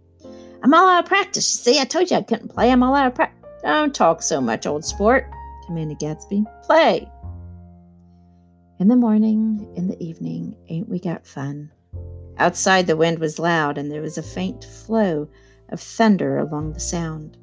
I'm 0.63 0.73
all 0.73 0.89
out 0.89 1.03
of 1.03 1.05
practice, 1.05 1.53
you 1.53 1.73
see. 1.73 1.79
I 1.79 1.83
told 1.83 2.09
you 2.09 2.17
I 2.17 2.23
couldn't 2.23 2.47
play. 2.47 2.71
I'm 2.71 2.81
all 2.81 2.95
out 2.95 3.05
of 3.05 3.13
practice. 3.13 3.51
Don't 3.61 3.93
talk 3.93 4.23
so 4.23 4.41
much, 4.41 4.65
old 4.65 4.83
sport, 4.83 5.31
commanded 5.67 5.99
Gatsby. 5.99 6.43
Play. 6.63 7.07
In 8.79 8.87
the 8.87 8.95
morning, 8.95 9.71
in 9.75 9.87
the 9.87 10.03
evening, 10.03 10.55
ain't 10.67 10.89
we 10.89 10.99
got 10.99 11.27
fun? 11.27 11.71
Outside, 12.39 12.87
the 12.87 12.97
wind 12.97 13.19
was 13.19 13.37
loud, 13.37 13.77
and 13.77 13.91
there 13.91 14.01
was 14.01 14.17
a 14.17 14.23
faint 14.23 14.63
flow 14.63 15.29
of 15.69 15.79
thunder 15.79 16.39
along 16.39 16.73
the 16.73 16.79
sound. 16.79 17.37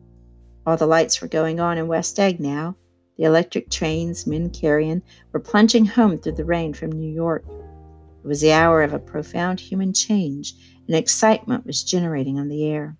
All 0.66 0.76
the 0.76 0.88
lights 0.88 1.22
were 1.22 1.28
going 1.28 1.60
on 1.60 1.78
in 1.78 1.86
West 1.86 2.18
Egg 2.18 2.40
now, 2.40 2.74
the 3.18 3.24
electric 3.24 3.68
trains, 3.68 4.26
men 4.26 4.48
carrying, 4.48 5.02
were 5.32 5.40
plunging 5.40 5.84
home 5.84 6.16
through 6.16 6.32
the 6.32 6.44
rain 6.44 6.72
from 6.72 6.92
New 6.92 7.12
York. 7.12 7.44
It 7.48 8.26
was 8.26 8.40
the 8.40 8.52
hour 8.52 8.82
of 8.82 8.94
a 8.94 8.98
profound 8.98 9.58
human 9.58 9.92
change, 9.92 10.54
and 10.86 10.96
excitement 10.96 11.66
was 11.66 11.82
generating 11.82 12.38
on 12.38 12.48
the 12.48 12.64
air. 12.64 12.96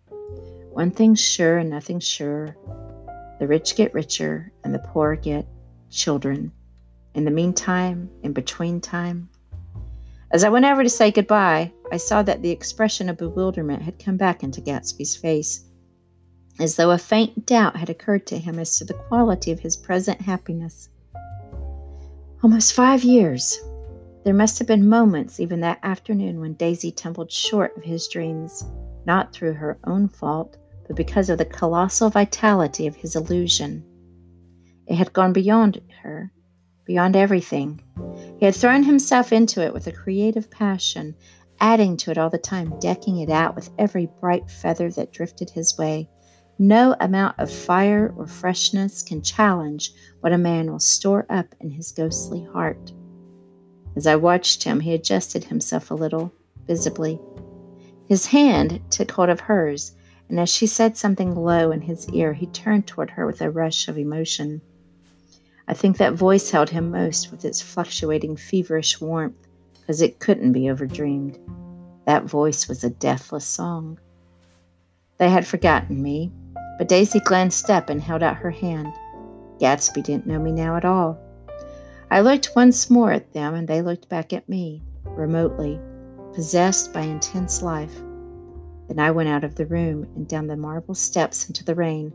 One 0.71 0.91
thing's 0.91 1.21
sure 1.21 1.59
and 1.59 1.71
nothing 1.71 2.01
sure 2.01 2.57
the 3.39 3.47
rich 3.47 3.77
get 3.77 3.95
richer, 3.95 4.53
and 4.65 4.75
the 4.75 4.81
poor 4.81 5.15
get 5.15 5.47
children. 5.91 6.51
In 7.15 7.25
the 7.25 7.31
meantime, 7.31 8.11
in 8.25 8.33
between 8.33 8.81
time, 8.81 9.29
as 10.33 10.43
I 10.43 10.49
went 10.49 10.65
over 10.65 10.83
to 10.83 10.91
say 10.91 11.13
goodbye, 11.13 11.73
I 11.93 11.97
saw 11.97 12.23
that 12.25 12.43
the 12.43 12.51
expression 12.51 13.09
of 13.09 13.17
bewilderment 13.17 13.83
had 13.83 13.99
come 13.99 14.17
back 14.17 14.43
into 14.43 14.61
Gatsby's 14.61 15.15
face 15.15 15.68
as 16.59 16.75
though 16.77 16.91
a 16.91 16.99
faint 16.99 17.47
doubt 17.47 17.77
had 17.77 17.89
occurred 17.89 18.27
to 18.27 18.39
him 18.39 18.59
as 18.59 18.77
to 18.79 18.85
the 18.85 18.95
quality 18.95 19.53
of 19.53 19.61
his 19.61 19.77
present 19.77 20.21
happiness. 20.21 20.89
Almost 22.43 22.73
five 22.73 23.05
years. 23.05 23.59
There 24.25 24.35
must 24.35 24.59
have 24.59 24.69
been 24.69 24.89
moments, 24.89 25.41
even 25.41 25.61
that 25.61 25.79
afternoon, 25.83 26.41
when 26.41 26.55
Daisy 26.55 26.91
tumbled 26.91 27.31
short 27.31 27.77
of 27.77 27.85
his 27.85 28.09
dreams, 28.09 28.65
not 29.07 29.33
through 29.33 29.55
her 29.55 29.79
own 29.85 30.09
fault, 30.09 30.57
but 30.87 30.97
because 30.97 31.31
of 31.31 31.39
the 31.39 31.45
colossal 31.45 32.11
vitality 32.11 32.87
of 32.87 32.97
his 32.97 33.15
illusion. 33.15 33.85
It 34.87 34.97
had 34.97 35.13
gone 35.13 35.33
beyond 35.33 35.81
her, 36.03 36.33
beyond 36.85 37.15
everything. 37.15 37.81
He 38.39 38.45
had 38.45 38.55
thrown 38.55 38.83
himself 38.83 39.33
into 39.33 39.65
it 39.65 39.73
with 39.73 39.87
a 39.87 39.93
creative 39.93 40.51
passion, 40.51 41.15
adding 41.61 41.97
to 41.99 42.11
it 42.11 42.19
all 42.19 42.31
the 42.31 42.39
time, 42.39 42.79
decking 42.81 43.19
it 43.19 43.31
out 43.31 43.55
with 43.55 43.71
every 43.79 44.07
bright 44.21 44.51
feather 44.51 44.91
that 44.91 45.13
drifted 45.13 45.51
his 45.51 45.77
way 45.79 46.09
no 46.59 46.97
amount 47.01 47.39
of 47.39 47.51
fire 47.51 48.13
or 48.17 48.27
freshness 48.27 49.03
can 49.03 49.23
challenge 49.23 49.93
what 50.21 50.33
a 50.33 50.39
man 50.39 50.71
will 50.71 50.81
store 50.81 51.25
up 51.31 51.55
in 51.61 51.71
his 51.71 51.93
ghostly 51.93 52.45
heart. 52.53 52.93
As 53.97 54.07
I 54.07 54.17
watched 54.17 54.65
him, 54.65 54.81
he 54.81 54.95
adjusted 54.95 55.45
himself 55.45 55.91
a 55.91 55.95
little, 55.95 56.33
visibly. 56.67 57.21
His 58.09 58.27
hand 58.27 58.81
took 58.91 59.11
hold 59.11 59.29
of 59.29 59.41
hers, 59.41 59.93
and 60.29 60.39
as 60.41 60.49
she 60.49 60.67
said 60.67 60.97
something 60.97 61.35
low 61.35 61.71
in 61.71 61.81
his 61.81 62.09
ear, 62.11 62.33
he 62.33 62.47
turned 62.47 62.87
toward 62.87 63.11
her 63.11 63.27
with 63.27 63.41
a 63.41 63.51
rush 63.51 63.89
of 63.89 63.99
emotion. 63.99 64.61
I 65.69 65.75
think 65.75 65.99
that 65.99 66.15
voice 66.15 66.51
held 66.51 66.71
him 66.71 66.91
most 66.91 67.31
with 67.31 67.45
its 67.45 67.61
fluctuating 67.61 68.37
feverish 68.37 69.01
warmth, 69.01 69.47
because 69.75 70.01
it 70.01 70.19
couldn't 70.19 70.53
be 70.53 70.71
overdreamed. 70.71 71.39
That 72.07 72.25
voice 72.25 72.69
was 72.69 72.85
a 72.85 72.91
deathless 72.91 73.45
song. 73.45 73.99
They 75.19 75.29
had 75.29 75.47
forgotten 75.47 76.03
me, 76.03 76.33
but 76.79 76.89
Daisy 76.89 77.21
glanced 77.21 77.69
up 77.69 77.91
and 77.91 78.01
held 78.01 78.23
out 78.23 78.37
her 78.37 78.51
hand. 78.51 78.95
Gatsby 79.61 80.03
didn't 80.03 80.27
know 80.27 80.39
me 80.39 80.53
now 80.53 80.77
at 80.77 80.85
all. 80.85 81.19
I 82.11 82.21
looked 82.21 82.53
once 82.57 82.89
more 82.89 83.13
at 83.13 83.33
them, 83.33 83.55
and 83.55 83.69
they 83.69 83.83
looked 83.83 84.09
back 84.09 84.33
at 84.33 84.49
me, 84.49 84.83
remotely, 85.05 85.79
possessed 86.33 86.93
by 86.93 87.03
intense 87.03 87.61
life. 87.61 87.95
Then 88.89 88.99
I 88.99 89.11
went 89.11 89.29
out 89.29 89.45
of 89.45 89.57
the 89.57 89.67
room 89.67 90.05
and 90.17 90.27
down 90.27 90.47
the 90.47 90.57
marble 90.57 90.95
steps 90.95 91.49
into 91.49 91.65
the 91.65 91.75
rain, 91.75 92.13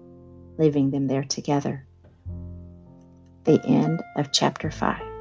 leaving 0.58 0.90
them 0.90 1.08
there 1.08 1.24
together. 1.24 1.86
The 3.44 3.64
end 3.66 4.02
of 4.16 4.32
chapter 4.32 4.72
5. 4.72 5.13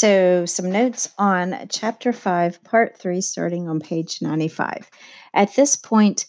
So, 0.00 0.46
some 0.46 0.72
notes 0.72 1.10
on 1.18 1.66
chapter 1.68 2.10
5, 2.10 2.64
part 2.64 2.96
3, 2.96 3.20
starting 3.20 3.68
on 3.68 3.80
page 3.80 4.22
95. 4.22 4.88
At 5.34 5.54
this 5.56 5.76
point, 5.76 6.24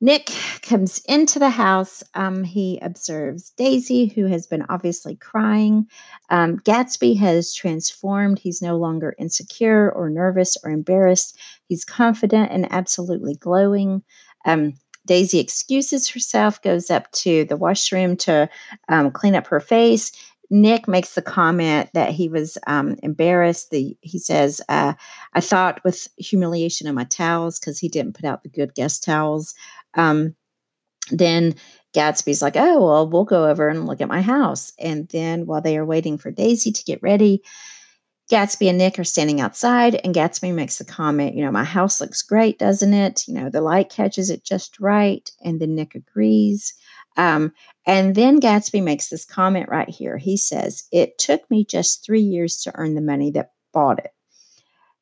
Nick 0.00 0.32
comes 0.62 1.00
into 1.06 1.38
the 1.38 1.50
house. 1.50 2.02
Um, 2.14 2.42
he 2.42 2.80
observes 2.82 3.50
Daisy, 3.50 4.06
who 4.06 4.26
has 4.26 4.48
been 4.48 4.66
obviously 4.68 5.14
crying. 5.14 5.86
Um, 6.28 6.58
Gatsby 6.58 7.16
has 7.18 7.54
transformed. 7.54 8.40
He's 8.40 8.60
no 8.60 8.76
longer 8.76 9.14
insecure 9.16 9.92
or 9.92 10.10
nervous 10.10 10.56
or 10.64 10.72
embarrassed. 10.72 11.38
He's 11.68 11.84
confident 11.84 12.50
and 12.50 12.66
absolutely 12.72 13.36
glowing. 13.36 14.02
Um, 14.44 14.72
Daisy 15.06 15.38
excuses 15.38 16.08
herself, 16.08 16.62
goes 16.62 16.90
up 16.90 17.10
to 17.12 17.44
the 17.44 17.56
washroom 17.56 18.16
to 18.18 18.48
um, 18.88 19.10
clean 19.10 19.34
up 19.34 19.46
her 19.48 19.60
face. 19.60 20.12
Nick 20.52 20.86
makes 20.86 21.14
the 21.14 21.22
comment 21.22 21.88
that 21.94 22.10
he 22.10 22.28
was 22.28 22.58
um, 22.66 22.96
embarrassed. 23.02 23.70
The, 23.70 23.96
he 24.02 24.18
says, 24.18 24.60
uh, 24.68 24.92
I 25.32 25.40
thought 25.40 25.82
with 25.82 26.08
humiliation 26.18 26.86
of 26.86 26.94
my 26.94 27.04
towels 27.04 27.58
because 27.58 27.78
he 27.78 27.88
didn't 27.88 28.12
put 28.12 28.26
out 28.26 28.42
the 28.42 28.50
good 28.50 28.74
guest 28.74 29.02
towels. 29.02 29.54
Um, 29.94 30.34
then 31.10 31.54
Gatsby's 31.94 32.42
like, 32.42 32.56
oh, 32.56 32.84
well, 32.84 33.08
we'll 33.08 33.24
go 33.24 33.48
over 33.48 33.70
and 33.70 33.86
look 33.86 34.02
at 34.02 34.08
my 34.08 34.20
house. 34.20 34.74
And 34.78 35.08
then 35.08 35.46
while 35.46 35.62
they 35.62 35.78
are 35.78 35.86
waiting 35.86 36.18
for 36.18 36.30
Daisy 36.30 36.70
to 36.70 36.84
get 36.84 37.02
ready, 37.02 37.42
Gatsby 38.30 38.68
and 38.68 38.76
Nick 38.76 38.98
are 38.98 39.04
standing 39.04 39.40
outside, 39.40 40.00
and 40.04 40.14
Gatsby 40.14 40.54
makes 40.54 40.76
the 40.76 40.84
comment, 40.84 41.34
you 41.34 41.42
know, 41.42 41.50
my 41.50 41.64
house 41.64 41.98
looks 41.98 42.20
great, 42.20 42.58
doesn't 42.58 42.92
it? 42.92 43.26
You 43.26 43.34
know, 43.34 43.48
the 43.48 43.62
light 43.62 43.88
catches 43.88 44.28
it 44.28 44.44
just 44.44 44.78
right. 44.78 45.30
And 45.42 45.60
then 45.60 45.74
Nick 45.74 45.94
agrees. 45.94 46.74
Um, 47.16 47.52
and 47.86 48.14
then 48.14 48.40
Gatsby 48.40 48.82
makes 48.82 49.08
this 49.08 49.24
comment 49.24 49.68
right 49.68 49.88
here. 49.88 50.16
He 50.16 50.36
says, 50.36 50.84
It 50.92 51.18
took 51.18 51.48
me 51.50 51.64
just 51.64 52.04
three 52.04 52.20
years 52.20 52.62
to 52.62 52.72
earn 52.74 52.94
the 52.94 53.00
money 53.00 53.30
that 53.32 53.52
bought 53.72 53.98
it. 53.98 54.12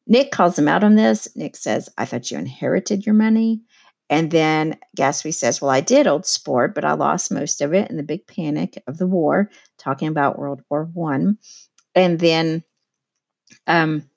Nick 0.07 0.33
calls 0.33 0.59
him 0.59 0.69
out 0.69 0.83
on 0.83 0.97
this. 0.97 1.29
Nick 1.37 1.57
says, 1.57 1.89
I 1.97 2.05
thought 2.05 2.31
you 2.31 2.39
inherited 2.39 3.07
your 3.07 3.15
money. 3.15 3.63
And 4.09 4.33
then 4.33 4.77
Gatsby 4.97 5.33
says, 5.33 5.61
Well, 5.61 5.71
I 5.71 5.81
did, 5.81 6.07
old 6.07 6.27
sport, 6.27 6.75
but 6.75 6.85
I 6.85 6.95
lost 6.95 7.31
most 7.31 7.61
of 7.61 7.73
it 7.73 7.89
in 7.91 7.97
the 7.97 8.03
big 8.03 8.27
panic 8.27 8.83
of 8.89 8.99
the 8.99 9.07
war, 9.07 9.51
talking 9.79 10.09
about 10.09 10.39
World 10.39 10.63
War 10.69 10.91
One. 10.93 11.39
And 11.95 12.19
then 12.19 12.65
um, 13.69 14.09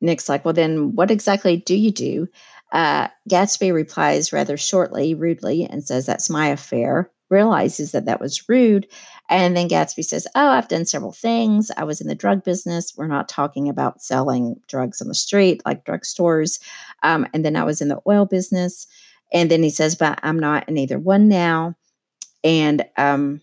Nick's 0.00 0.28
like, 0.28 0.44
Well, 0.44 0.54
then 0.54 0.94
what 0.94 1.10
exactly 1.10 1.56
do 1.56 1.74
you 1.74 1.90
do? 1.90 2.28
Uh, 2.70 3.08
Gatsby 3.28 3.74
replies 3.74 4.32
rather 4.32 4.56
shortly, 4.56 5.14
rudely, 5.14 5.64
and 5.64 5.84
says, 5.84 6.06
That's 6.06 6.30
my 6.30 6.46
affair 6.48 7.10
realizes 7.32 7.92
that 7.92 8.04
that 8.04 8.20
was 8.20 8.48
rude. 8.48 8.86
And 9.28 9.56
then 9.56 9.68
Gatsby 9.68 10.04
says, 10.04 10.28
Oh, 10.34 10.48
I've 10.48 10.68
done 10.68 10.84
several 10.84 11.12
things. 11.12 11.70
I 11.76 11.84
was 11.84 12.00
in 12.00 12.06
the 12.06 12.14
drug 12.14 12.44
business. 12.44 12.92
We're 12.96 13.06
not 13.06 13.28
talking 13.28 13.68
about 13.68 14.02
selling 14.02 14.56
drugs 14.68 15.00
on 15.00 15.08
the 15.08 15.14
street 15.14 15.62
like 15.64 15.84
drugstores. 15.84 16.60
Um, 17.02 17.26
and 17.32 17.44
then 17.44 17.56
I 17.56 17.64
was 17.64 17.80
in 17.80 17.88
the 17.88 18.00
oil 18.06 18.26
business. 18.26 18.86
And 19.32 19.50
then 19.50 19.62
he 19.62 19.70
says, 19.70 19.96
But 19.96 20.20
I'm 20.22 20.38
not 20.38 20.68
in 20.68 20.76
either 20.76 20.98
one 20.98 21.28
now. 21.28 21.74
And 22.44 22.84
um, 22.96 23.40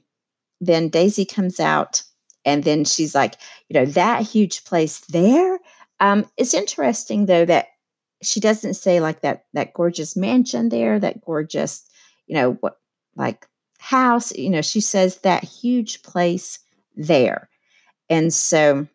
then 0.62 0.90
Daisy 0.90 1.26
comes 1.26 1.60
out. 1.60 2.04
And 2.46 2.64
then 2.64 2.86
she's 2.86 3.16
like, 3.16 3.36
You 3.68 3.80
know, 3.80 3.86
that 3.88 4.22
huge 4.22 4.64
place 4.66 5.00
there. 5.10 5.60
Um, 6.00 6.26
it's 6.38 6.54
interesting, 6.54 7.26
though, 7.26 7.46
that 7.46 7.68
she 8.22 8.40
doesn't 8.40 8.74
say 8.76 9.00
like 9.00 9.22
that 9.22 9.46
that 9.54 9.74
gorgeous 9.74 10.16
mansion 10.16 10.70
there, 10.70 11.00
that 11.00 11.22
gorgeous, 11.22 11.86
you 12.28 12.36
know, 12.36 12.54
what 12.54 12.78
like 13.16 13.48
house. 13.80 14.36
You 14.36 14.50
know, 14.50 14.62
she 14.62 14.82
says 14.82 15.18
that 15.20 15.44
huge 15.44 16.04
place 16.04 16.60
there. 16.96 17.50
And 18.10 18.34
so 18.34 18.88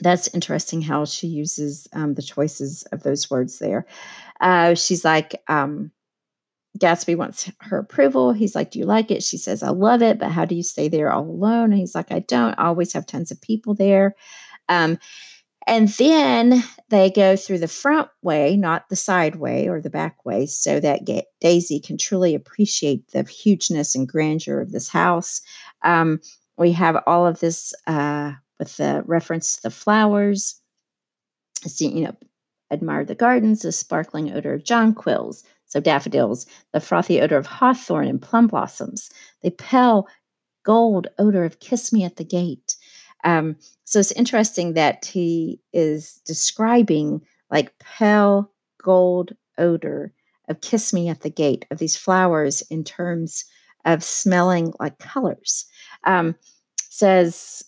that's 0.00 0.32
interesting 0.34 0.82
how 0.82 1.04
she 1.04 1.26
uses 1.26 1.86
um, 1.92 2.14
the 2.14 2.22
choices 2.22 2.84
of 2.84 3.02
those 3.02 3.30
words 3.30 3.58
there. 3.58 3.86
Uh, 4.40 4.74
she's 4.74 5.04
like, 5.04 5.40
um, 5.48 5.92
Gatsby 6.78 7.16
wants 7.16 7.50
her 7.60 7.78
approval. 7.78 8.32
He's 8.32 8.54
like, 8.54 8.70
Do 8.70 8.78
you 8.78 8.84
like 8.84 9.10
it? 9.10 9.22
She 9.22 9.36
says, 9.36 9.62
I 9.62 9.70
love 9.70 10.02
it, 10.02 10.18
but 10.18 10.30
how 10.30 10.44
do 10.44 10.54
you 10.54 10.62
stay 10.62 10.88
there 10.88 11.12
all 11.12 11.24
alone? 11.24 11.72
And 11.72 11.78
he's 11.80 11.94
like, 11.94 12.12
I 12.12 12.20
don't. 12.20 12.54
I 12.58 12.66
always 12.66 12.92
have 12.92 13.06
tons 13.06 13.30
of 13.30 13.40
people 13.40 13.74
there. 13.74 14.14
Um, 14.68 14.98
and 15.68 15.88
then 15.90 16.64
they 16.88 17.10
go 17.10 17.36
through 17.36 17.58
the 17.58 17.68
front 17.68 18.08
way, 18.22 18.56
not 18.56 18.88
the 18.88 18.96
side 18.96 19.36
way 19.36 19.68
or 19.68 19.80
the 19.80 19.90
back 19.90 20.24
way, 20.24 20.46
so 20.46 20.80
that 20.80 21.02
Daisy 21.40 21.78
can 21.78 21.98
truly 21.98 22.34
appreciate 22.34 23.10
the 23.12 23.22
hugeness 23.22 23.94
and 23.94 24.08
grandeur 24.08 24.60
of 24.60 24.72
this 24.72 24.88
house. 24.88 25.42
Um, 25.84 26.20
we 26.56 26.72
have 26.72 27.02
all 27.06 27.26
of 27.26 27.40
this 27.40 27.74
uh, 27.86 28.32
with 28.58 28.76
the 28.78 29.02
reference 29.06 29.56
to 29.56 29.62
the 29.64 29.70
flowers. 29.70 30.60
See, 31.66 31.88
you 31.88 32.04
know, 32.04 32.16
admire 32.70 33.04
the 33.04 33.14
gardens, 33.14 33.62
the 33.62 33.70
sparkling 33.70 34.32
odor 34.32 34.54
of 34.54 34.64
jonquils, 34.64 35.44
so 35.66 35.80
daffodils, 35.80 36.46
the 36.72 36.80
frothy 36.80 37.20
odor 37.20 37.36
of 37.36 37.46
hawthorn 37.46 38.08
and 38.08 38.22
plum 38.22 38.46
blossoms, 38.46 39.10
the 39.42 39.50
pale 39.50 40.08
gold 40.64 41.08
odor 41.18 41.44
of 41.44 41.60
kiss 41.60 41.92
me 41.92 42.04
at 42.04 42.16
the 42.16 42.24
gate. 42.24 42.76
Um, 43.24 43.56
so 43.84 43.98
it's 43.98 44.12
interesting 44.12 44.74
that 44.74 45.04
he 45.04 45.60
is 45.72 46.20
describing 46.24 47.22
like 47.50 47.78
pale 47.78 48.50
gold 48.82 49.34
odor 49.56 50.12
of 50.48 50.60
kiss 50.60 50.92
me 50.92 51.08
at 51.08 51.20
the 51.20 51.30
gate 51.30 51.66
of 51.70 51.78
these 51.78 51.96
flowers 51.96 52.62
in 52.70 52.84
terms 52.84 53.44
of 53.84 54.02
smelling 54.04 54.72
like 54.80 54.98
colors. 54.98 55.66
Um, 56.04 56.36
says 56.90 57.64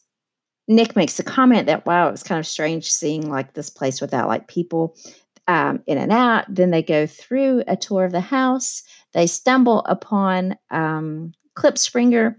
Nick 0.69 0.97
makes 0.97 1.19
a 1.19 1.25
comment 1.25 1.66
that 1.66 1.85
wow, 1.85 2.09
it 2.09 2.12
was 2.12 2.23
kind 2.23 2.38
of 2.38 2.47
strange 2.47 2.90
seeing 2.90 3.28
like 3.28 3.54
this 3.54 3.71
place 3.71 4.00
without 4.00 4.28
like 4.28 4.49
people 4.49 4.97
um, 5.49 5.83
in 5.87 5.99
and 5.99 6.12
out. 6.12 6.45
Then 6.49 6.71
they 6.71 6.83
go 6.83 7.07
through 7.07 7.64
a 7.66 7.76
tour 7.76 8.04
of 8.04 8.12
the 8.12 8.21
house. 8.21 8.83
They 9.12 9.26
stumble 9.26 9.80
upon 9.80 10.57
um, 10.71 11.33
Klipspringer, 11.57 12.37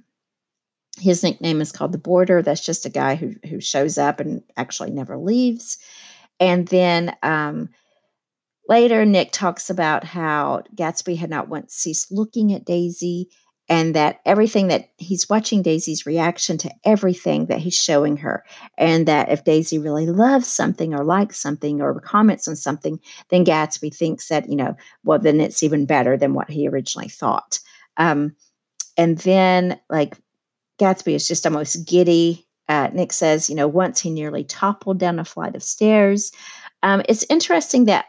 his 1.02 1.24
nickname 1.24 1.62
is 1.62 1.72
called 1.72 1.92
the 1.92 1.98
Boarder. 1.98 2.42
That's 2.42 2.64
just 2.64 2.86
a 2.86 2.90
guy 2.90 3.16
who 3.16 3.34
who 3.50 3.60
shows 3.60 3.98
up 3.98 4.20
and 4.20 4.44
actually 4.56 4.92
never 4.92 5.18
leaves. 5.18 5.78
And 6.40 6.68
then 6.68 7.16
um, 7.24 7.70
later, 8.70 9.06
Nick 9.06 9.32
talks 9.32 9.70
about 9.70 10.04
how 10.04 10.64
Gatsby 10.76 11.18
had 11.18 11.30
not 11.30 11.50
once 11.50 11.74
ceased 11.74 12.12
looking 12.12 12.54
at 12.54 12.66
Daisy, 12.66 13.30
and 13.68 13.96
that 13.96 14.20
everything 14.26 14.68
that 14.68 14.90
he's 14.98 15.30
watching 15.30 15.62
Daisy's 15.62 16.06
reaction 16.06 16.58
to 16.60 16.72
everything 16.84 17.48
that 17.48 17.60
he's 17.60 17.76
showing 17.76 18.18
her, 18.18 18.44
and 18.78 19.08
that 19.08 19.32
if 19.32 19.44
Daisy 19.44 19.80
really 19.80 20.06
loves 20.06 20.48
something 20.48 20.94
or 20.94 21.04
likes 21.04 21.40
something 21.40 21.82
or 21.82 22.00
comments 22.00 22.48
on 22.48 22.56
something, 22.56 23.00
then 23.30 23.46
Gatsby 23.46 23.96
thinks 23.96 24.28
that 24.28 24.50
you 24.50 24.56
know, 24.56 24.76
well, 25.04 25.20
then 25.20 25.42
it's 25.42 25.64
even 25.64 25.86
better 25.86 26.16
than 26.16 26.34
what 26.34 26.50
he 26.50 26.68
originally 26.68 27.10
thought. 27.10 27.60
Um, 27.98 28.36
and 28.98 29.18
then 29.20 29.80
like 29.90 30.18
Gatsby 30.82 31.14
is 31.14 31.28
just 31.28 31.46
almost 31.46 31.88
giddy. 31.88 32.48
Uh, 32.68 32.90
Nick 32.94 33.14
says, 33.14 33.50
you 33.50 33.56
know, 33.56 33.68
once 33.68 34.00
he 34.00 34.10
nearly 34.10 34.44
toppled 34.44 34.98
down 34.98 35.20
a 35.20 35.26
flight 35.26 35.56
of 35.56 35.62
stairs. 35.62 36.32
Um, 36.82 37.04
it's 37.08 37.26
interesting 37.30 37.86
that 37.86 38.06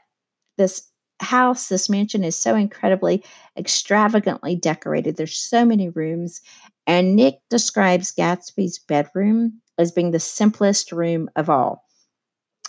this 0.56 0.88
house, 1.20 1.68
this 1.68 1.90
mansion, 1.90 2.24
is 2.24 2.34
so 2.34 2.54
incredibly 2.54 3.22
extravagantly 3.58 4.56
decorated. 4.56 5.16
There's 5.16 5.36
so 5.36 5.64
many 5.64 5.90
rooms. 5.90 6.40
And 6.86 7.14
Nick 7.14 7.40
describes 7.50 8.14
Gatsby's 8.14 8.78
bedroom 8.78 9.60
as 9.78 9.92
being 9.92 10.10
the 10.10 10.20
simplest 10.20 10.92
room 10.92 11.28
of 11.36 11.50
all, 11.50 11.84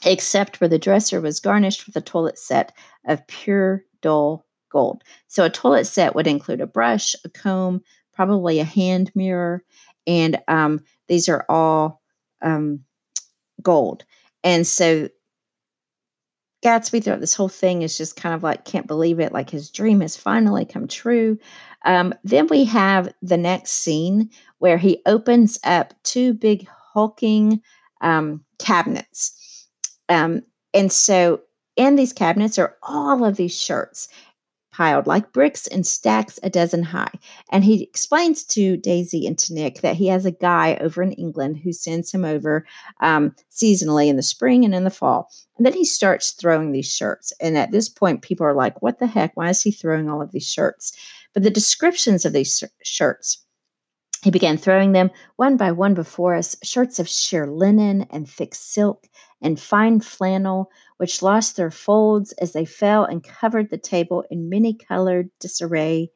except 0.06 0.60
where 0.60 0.68
the 0.68 0.80
dresser 0.80 1.22
was 1.22 1.40
garnished 1.40 1.86
with 1.86 1.96
a 1.96 2.02
toilet 2.02 2.38
set 2.38 2.74
of 3.08 3.26
pure, 3.28 3.86
dull 4.02 4.46
gold. 4.70 5.04
So 5.28 5.46
a 5.46 5.50
toilet 5.50 5.86
set 5.86 6.16
would 6.16 6.28
include 6.28 6.60
a 6.60 6.68
brush, 6.68 7.16
a 7.24 7.30
comb, 7.30 7.82
probably 8.14 8.60
a 8.60 8.66
hand 8.66 9.12
mirror, 9.16 9.64
and 10.08 10.40
um, 10.48 10.82
these 11.08 11.30
are 11.30 11.46
all 11.50 12.02
um, 12.42 12.82
gold. 13.62 14.04
And 14.44 14.68
so 14.68 15.10
Gatsby 16.64 17.04
throughout 17.04 17.20
this 17.20 17.36
whole 17.36 17.50
thing 17.50 17.82
is 17.82 17.98
just 17.98 18.16
kind 18.16 18.34
of 18.34 18.42
like 18.42 18.66
can't 18.66 18.88
believe 18.88 19.20
it, 19.20 19.34
like 19.34 19.50
his 19.50 19.70
dream 19.70 20.02
has 20.02 20.16
finally 20.16 20.66
come 20.66 20.88
true. 20.88 21.38
Um, 21.86 22.14
then 22.24 22.48
we 22.48 22.64
have 22.66 23.14
the 23.22 23.38
next 23.38 23.72
scene 23.72 24.30
where 24.60 24.78
he 24.78 25.02
opens 25.06 25.60
up 25.66 25.94
two 26.04 26.34
big 26.34 26.68
hulking 26.94 27.62
um, 28.02 28.44
cabinets. 28.60 29.68
Um, 30.08 30.42
and 30.74 30.92
so 30.92 31.42
in 31.76 31.96
these 31.96 32.14
cabinets 32.14 32.58
are 32.58 32.78
all 32.82 33.26
of 33.26 33.36
these 33.36 33.58
shirts 33.58 34.08
piled 34.74 35.08
like 35.08 35.32
bricks 35.32 35.68
in 35.68 35.84
stacks 35.84 36.40
a 36.44 36.50
dozen 36.50 36.84
high. 36.84 37.12
And 37.52 37.64
he 37.64 37.84
explains 37.84 38.44
to 38.46 38.76
Daisy 38.76 39.26
and 39.26 39.38
to 39.40 39.54
Nick 39.54 39.82
that 39.82 39.96
he 39.96 40.08
has 40.08 40.26
a 40.26 40.32
guy 40.32 40.78
over 40.82 41.02
in 41.02 41.14
England 41.14 41.62
who 41.64 41.72
sends 41.72 42.12
him 42.12 42.26
over 42.26 42.66
um, 43.00 43.36
seasonally 43.52 44.08
in 44.08 44.18
the 44.18 44.24
spring 44.24 44.66
and 44.66 44.76
in 44.76 44.84
the 44.84 44.90
fall. 44.90 45.30
And 45.58 45.66
then 45.66 45.74
he 45.74 45.86
starts 45.86 46.32
throwing 46.32 46.72
these 46.72 46.92
shirts. 46.92 47.32
And 47.40 47.58
at 47.58 47.72
this 47.72 47.88
point, 47.88 48.24
people 48.24 48.46
are 48.46 48.56
like, 48.56 48.82
what 48.82 49.00
the 49.00 49.08
heck? 49.08 49.38
Why 49.38 49.50
is 49.50 49.62
he 49.62 49.72
throwing 49.72 50.10
all 50.10 50.22
of 50.22 50.32
these 50.32 50.50
shirts? 50.50 50.92
But 51.34 51.44
the 51.44 51.50
descriptions 51.50 52.26
of 52.26 52.34
these 52.34 52.64
shirts, 52.84 53.46
he 54.24 54.32
began 54.32 54.58
throwing 54.58 54.94
them 54.94 55.12
one 55.36 55.58
by 55.58 55.72
one 55.72 55.94
before 55.94 56.34
us 56.34 56.56
shirts 56.64 56.98
of 56.98 57.10
sheer 57.10 57.46
linen 57.46 58.08
and 58.10 58.28
thick 58.30 58.56
silk 58.56 59.08
and 59.42 59.60
fine 59.60 60.00
flannel, 60.00 60.72
which 60.96 61.22
lost 61.22 61.58
their 61.58 61.72
folds 61.72 62.32
as 62.34 62.54
they 62.54 62.64
fell 62.64 63.04
and 63.04 63.24
covered 63.24 63.70
the 63.70 63.78
table 63.78 64.24
in 64.32 64.50
many 64.50 64.74
colored 64.74 65.30
disarray. 65.42 66.10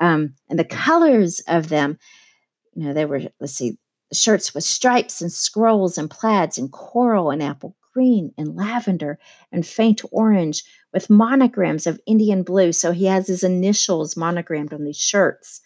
Um, 0.00 0.34
and 0.50 0.58
the 0.58 0.64
colors 0.64 1.40
of 1.46 1.68
them, 1.68 1.98
you 2.74 2.84
know, 2.84 2.92
they 2.92 3.04
were, 3.04 3.22
let's 3.40 3.54
see, 3.54 3.78
shirts 4.12 4.52
with 4.52 4.64
stripes 4.64 5.22
and 5.22 5.32
scrolls 5.32 5.96
and 5.96 6.10
plaids 6.10 6.58
and 6.58 6.72
coral 6.72 7.30
and 7.30 7.42
apple 7.42 7.76
green 7.94 8.32
and 8.36 8.56
lavender 8.56 9.18
and 9.52 9.66
faint 9.66 10.02
orange 10.10 10.64
with 10.92 11.08
monograms 11.08 11.86
of 11.86 12.00
Indian 12.06 12.42
blue. 12.42 12.72
So 12.72 12.92
he 12.92 13.06
has 13.06 13.28
his 13.28 13.42
initials 13.42 14.16
monogrammed 14.16 14.74
on 14.74 14.84
these 14.84 14.98
shirts. 14.98 15.60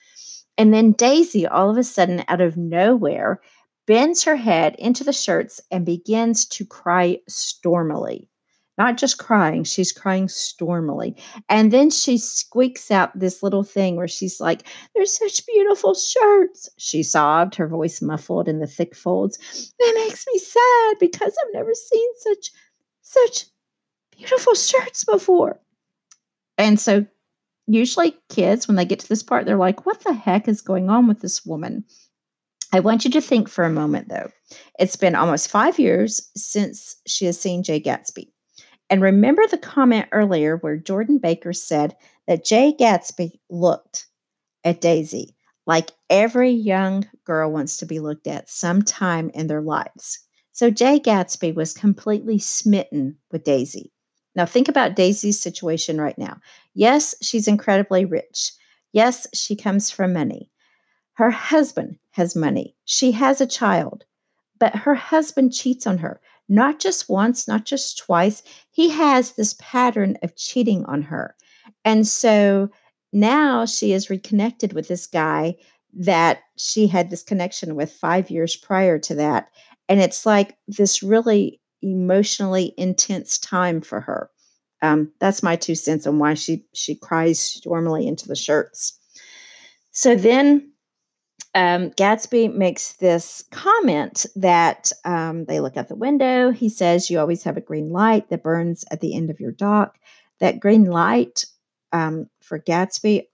And 0.60 0.74
then 0.74 0.92
Daisy, 0.92 1.46
all 1.46 1.70
of 1.70 1.78
a 1.78 1.82
sudden, 1.82 2.22
out 2.28 2.42
of 2.42 2.54
nowhere, 2.54 3.40
bends 3.86 4.22
her 4.24 4.36
head 4.36 4.76
into 4.78 5.02
the 5.02 5.10
shirts 5.10 5.58
and 5.70 5.86
begins 5.86 6.44
to 6.48 6.66
cry 6.66 7.16
stormily. 7.26 8.28
Not 8.76 8.98
just 8.98 9.16
crying, 9.16 9.64
she's 9.64 9.90
crying 9.90 10.28
stormily. 10.28 11.16
And 11.48 11.72
then 11.72 11.88
she 11.88 12.18
squeaks 12.18 12.90
out 12.90 13.18
this 13.18 13.42
little 13.42 13.64
thing 13.64 13.96
where 13.96 14.06
she's 14.06 14.38
like, 14.38 14.66
They're 14.94 15.06
such 15.06 15.46
beautiful 15.46 15.94
shirts. 15.94 16.68
She 16.76 17.02
sobbed, 17.02 17.54
her 17.54 17.66
voice 17.66 18.02
muffled 18.02 18.46
in 18.46 18.58
the 18.58 18.66
thick 18.66 18.94
folds. 18.94 19.38
It 19.78 19.94
makes 19.94 20.26
me 20.30 20.38
sad 20.38 20.96
because 21.00 21.34
I've 21.42 21.54
never 21.54 21.72
seen 21.72 22.08
such, 22.18 22.50
such 23.00 23.46
beautiful 24.14 24.54
shirts 24.54 25.04
before. 25.04 25.58
And 26.58 26.78
so 26.78 27.06
usually 27.74 28.16
kids, 28.28 28.66
when 28.66 28.76
they 28.76 28.84
get 28.84 29.00
to 29.00 29.08
this 29.08 29.22
part, 29.22 29.46
they're 29.46 29.56
like, 29.56 29.86
What 29.86 30.00
the 30.00 30.12
heck 30.12 30.48
is 30.48 30.60
going 30.60 30.90
on 30.90 31.06
with 31.06 31.20
this 31.20 31.44
woman? 31.44 31.84
I 32.72 32.80
want 32.80 33.04
you 33.04 33.10
to 33.12 33.20
think 33.20 33.48
for 33.48 33.64
a 33.64 33.70
moment, 33.70 34.08
though. 34.08 34.30
It's 34.78 34.96
been 34.96 35.16
almost 35.16 35.50
five 35.50 35.78
years 35.78 36.30
since 36.36 36.96
she 37.06 37.26
has 37.26 37.40
seen 37.40 37.62
Jay 37.62 37.80
Gatsby. 37.80 38.28
And 38.88 39.02
remember 39.02 39.46
the 39.46 39.58
comment 39.58 40.08
earlier 40.12 40.56
where 40.56 40.76
Jordan 40.76 41.18
Baker 41.18 41.52
said 41.52 41.96
that 42.26 42.44
Jay 42.44 42.74
Gatsby 42.78 43.40
looked 43.48 44.06
at 44.64 44.80
Daisy 44.80 45.36
like 45.66 45.92
every 46.08 46.50
young 46.50 47.08
girl 47.24 47.52
wants 47.52 47.76
to 47.76 47.86
be 47.86 48.00
looked 48.00 48.26
at 48.26 48.50
sometime 48.50 49.30
in 49.34 49.46
their 49.46 49.62
lives. 49.62 50.18
So 50.50 50.70
Jay 50.70 50.98
Gatsby 50.98 51.54
was 51.54 51.72
completely 51.72 52.38
smitten 52.38 53.18
with 53.30 53.44
Daisy. 53.44 53.92
Now, 54.34 54.46
think 54.46 54.68
about 54.68 54.94
Daisy's 54.94 55.40
situation 55.40 56.00
right 56.00 56.16
now. 56.16 56.38
Yes, 56.74 57.14
she's 57.20 57.48
incredibly 57.48 58.04
rich. 58.04 58.52
Yes, 58.92 59.26
she 59.34 59.56
comes 59.56 59.90
from 59.90 60.12
money. 60.12 60.50
Her 61.14 61.30
husband 61.30 61.98
has 62.12 62.36
money. 62.36 62.76
She 62.84 63.12
has 63.12 63.40
a 63.40 63.46
child, 63.46 64.04
but 64.58 64.74
her 64.74 64.94
husband 64.94 65.52
cheats 65.52 65.86
on 65.86 65.98
her, 65.98 66.20
not 66.48 66.78
just 66.78 67.08
once, 67.08 67.46
not 67.46 67.64
just 67.64 67.98
twice. 67.98 68.42
He 68.70 68.90
has 68.90 69.32
this 69.32 69.54
pattern 69.58 70.16
of 70.22 70.36
cheating 70.36 70.84
on 70.86 71.02
her. 71.02 71.34
And 71.84 72.06
so 72.06 72.70
now 73.12 73.66
she 73.66 73.92
is 73.92 74.10
reconnected 74.10 74.72
with 74.72 74.88
this 74.88 75.06
guy 75.06 75.56
that 75.92 76.40
she 76.56 76.86
had 76.86 77.10
this 77.10 77.22
connection 77.22 77.74
with 77.74 77.92
five 77.92 78.30
years 78.30 78.56
prior 78.56 78.98
to 79.00 79.14
that. 79.16 79.48
And 79.88 80.00
it's 80.00 80.24
like 80.24 80.56
this 80.68 81.02
really 81.02 81.60
emotionally 81.82 82.74
intense 82.76 83.38
time 83.38 83.80
for 83.80 84.00
her. 84.00 84.30
Um, 84.82 85.12
that's 85.20 85.42
my 85.42 85.56
two 85.56 85.74
cents 85.74 86.06
on 86.06 86.18
why 86.18 86.34
she 86.34 86.64
she 86.72 86.94
cries 86.94 87.38
stormily 87.38 88.06
into 88.06 88.26
the 88.26 88.36
shirts. 88.36 88.98
So 89.90 90.14
then 90.14 90.72
um, 91.54 91.90
Gatsby 91.90 92.54
makes 92.54 92.92
this 92.94 93.44
comment 93.50 94.24
that 94.36 94.92
um, 95.04 95.46
they 95.46 95.60
look 95.60 95.76
out 95.76 95.88
the 95.88 95.96
window. 95.96 96.50
He 96.50 96.68
says, 96.68 97.10
You 97.10 97.18
always 97.18 97.42
have 97.42 97.56
a 97.56 97.62
green 97.62 97.90
light 97.90 98.28
that 98.30 98.42
burns 98.42 98.84
at 98.90 99.00
the 99.00 99.16
end 99.16 99.30
of 99.30 99.40
your 99.40 99.52
dock. 99.52 99.98
That 100.38 100.60
green 100.60 100.84
light 100.84 101.44
um, 101.92 102.28
for 102.40 102.58
Gatsby 102.58 103.24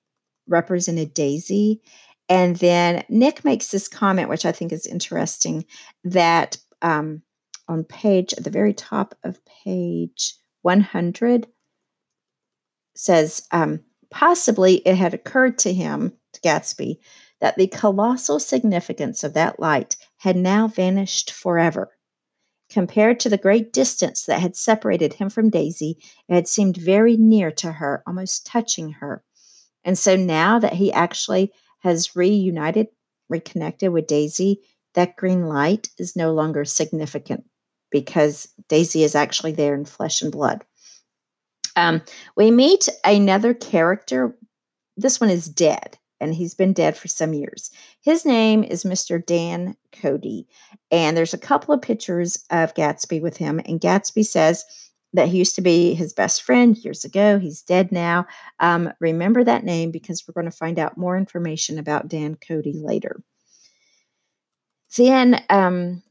represented 0.49 1.13
Daisy. 1.13 1.83
And 2.29 2.57
then 2.57 3.05
Nick 3.09 3.45
makes 3.45 3.69
this 3.69 3.87
comment, 3.87 4.29
which 4.29 4.47
I 4.47 4.53
think 4.53 4.73
is 4.73 4.87
interesting, 4.87 5.65
that 6.03 6.57
um, 6.83 7.23
on 7.69 7.85
page, 7.85 8.33
at 8.35 8.45
the 8.45 8.51
very 8.51 8.73
top 8.73 9.15
of 9.25 9.41
page 9.45 10.35
100, 10.63 11.47
says 12.95 13.47
um, 13.51 13.81
possibly 14.11 14.77
it 14.77 14.97
had 14.97 15.15
occurred 15.15 15.59
to 15.59 15.73
him, 15.73 16.13
to 16.33 16.41
Gatsby, 16.41 16.99
that 17.41 17.57
the 17.57 17.67
colossal 17.67 18.39
significance 18.39 19.23
of 19.23 19.35
that 19.35 19.61
light 19.61 19.97
had 20.19 20.37
now 20.37 20.69
vanished 20.69 21.31
forever. 21.31 21.91
Compared 22.69 23.21
to 23.21 23.29
the 23.29 23.39
great 23.39 23.73
distance 23.73 24.25
that 24.25 24.41
had 24.41 24.57
separated 24.57 25.15
him 25.15 25.31
from 25.31 25.51
Daisy, 25.51 25.99
it 26.29 26.35
had 26.35 26.49
seemed 26.49 26.77
very 26.77 27.17
near 27.17 27.51
to 27.53 27.73
her, 27.73 28.03
almost 28.07 28.47
touching 28.47 28.93
her. 28.93 29.23
And 29.85 29.97
so 29.97 30.17
now 30.17 30.59
that 30.59 30.75
he 30.75 30.93
actually 30.93 31.53
has 31.81 32.17
reunited, 32.17 32.89
reconnected 33.29 33.93
with 33.93 34.09
Daisy, 34.09 34.63
that 34.95 35.17
green 35.17 35.47
light 35.47 35.91
is 35.99 36.17
no 36.17 36.33
longer 36.33 36.65
significant 36.65 37.45
because 37.91 38.49
Daisy 38.69 39.05
is 39.05 39.15
actually 39.15 39.53
there 39.53 39.75
in 39.75 39.85
flesh 39.85 40.23
and 40.23 40.33
blood. 40.33 40.65
Um, 41.77 42.03
we 42.37 42.51
meet 42.51 42.89
another 43.05 43.55
character. 43.55 44.37
This 44.97 45.21
one 45.21 45.31
is 45.31 45.49
dead, 45.49 45.99
and 46.21 46.35
he's 46.35 46.55
been 46.55 46.73
dead 46.73 46.97
for 46.97 47.09
some 47.09 47.35
years. 47.35 47.71
His 48.01 48.25
name 48.25 48.65
is 48.65 48.85
Mr. 48.85 49.25
Dan 49.25 49.77
Cody, 49.93 50.47
and 50.91 51.17
there's 51.17 51.35
a 51.35 51.39
couple 51.39 51.75
of 51.75 51.83
pictures 51.83 52.45
of 52.51 52.75
Gatsby 52.75 53.21
with 53.21 53.37
him. 53.37 53.61
And 53.67 53.81
Gatsby 53.81 54.25
says 54.25 54.65
that 55.13 55.29
he 55.29 55.39
used 55.39 55.55
to 55.57 55.63
be 55.63 55.95
his 55.95 56.13
best 56.13 56.43
friend 56.43 56.77
years 56.79 57.05
ago. 57.05 57.39
He's 57.39 57.63
dead 57.63 57.93
now. 57.93 58.27
Um, 58.61 58.93
remember 59.01 59.45
that 59.45 59.65
name 59.65 59.91
because 59.91 60.25
we're 60.27 60.41
going 60.41 60.51
to 60.51 60.57
find 60.57 60.79
out 60.79 60.99
more 60.99 61.17
information 61.17 61.79
about 61.79 62.09
Dan 62.09 62.37
Cody 62.37 62.75
later. 62.75 63.23
Then, 64.97 65.43
um, 65.51 66.03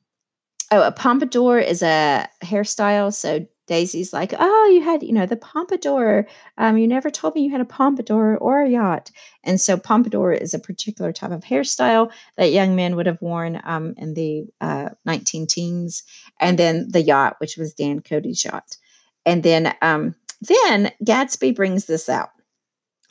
oh, 0.71 0.83
a 0.83 0.91
pompadour 0.91 1.59
is 1.59 1.81
a 1.81 2.27
hairstyle. 2.43 3.13
So 3.13 3.45
Daisy's 3.67 4.13
like, 4.13 4.33
oh, 4.37 4.71
you 4.73 4.81
had, 4.81 5.01
you 5.01 5.11
know, 5.11 5.25
the 5.25 5.37
pompadour. 5.37 6.27
Um, 6.57 6.77
you 6.77 6.87
never 6.87 7.09
told 7.09 7.35
me 7.35 7.41
you 7.41 7.51
had 7.51 7.61
a 7.61 7.65
pompadour 7.65 8.37
or 8.37 8.61
a 8.61 8.69
yacht. 8.69 9.11
And 9.43 9.59
so 9.59 9.77
pompadour 9.77 10.33
is 10.33 10.53
a 10.53 10.59
particular 10.59 11.11
type 11.11 11.31
of 11.31 11.43
hairstyle 11.43 12.11
that 12.37 12.51
young 12.51 12.75
men 12.75 12.95
would 12.95 13.07
have 13.07 13.21
worn 13.21 13.59
um, 13.63 13.95
in 13.97 14.13
the 14.13 14.45
uh, 14.61 14.89
19 15.05 15.47
teens. 15.47 16.03
And 16.39 16.59
then 16.59 16.89
the 16.89 17.01
yacht, 17.01 17.35
which 17.39 17.57
was 17.57 17.73
Dan 17.73 18.01
Cody's 18.01 18.43
yacht. 18.45 18.77
And 19.25 19.41
then, 19.41 19.73
um, 19.81 20.15
then 20.41 20.91
Gatsby 21.03 21.55
brings 21.55 21.85
this 21.85 22.07
out, 22.07 22.29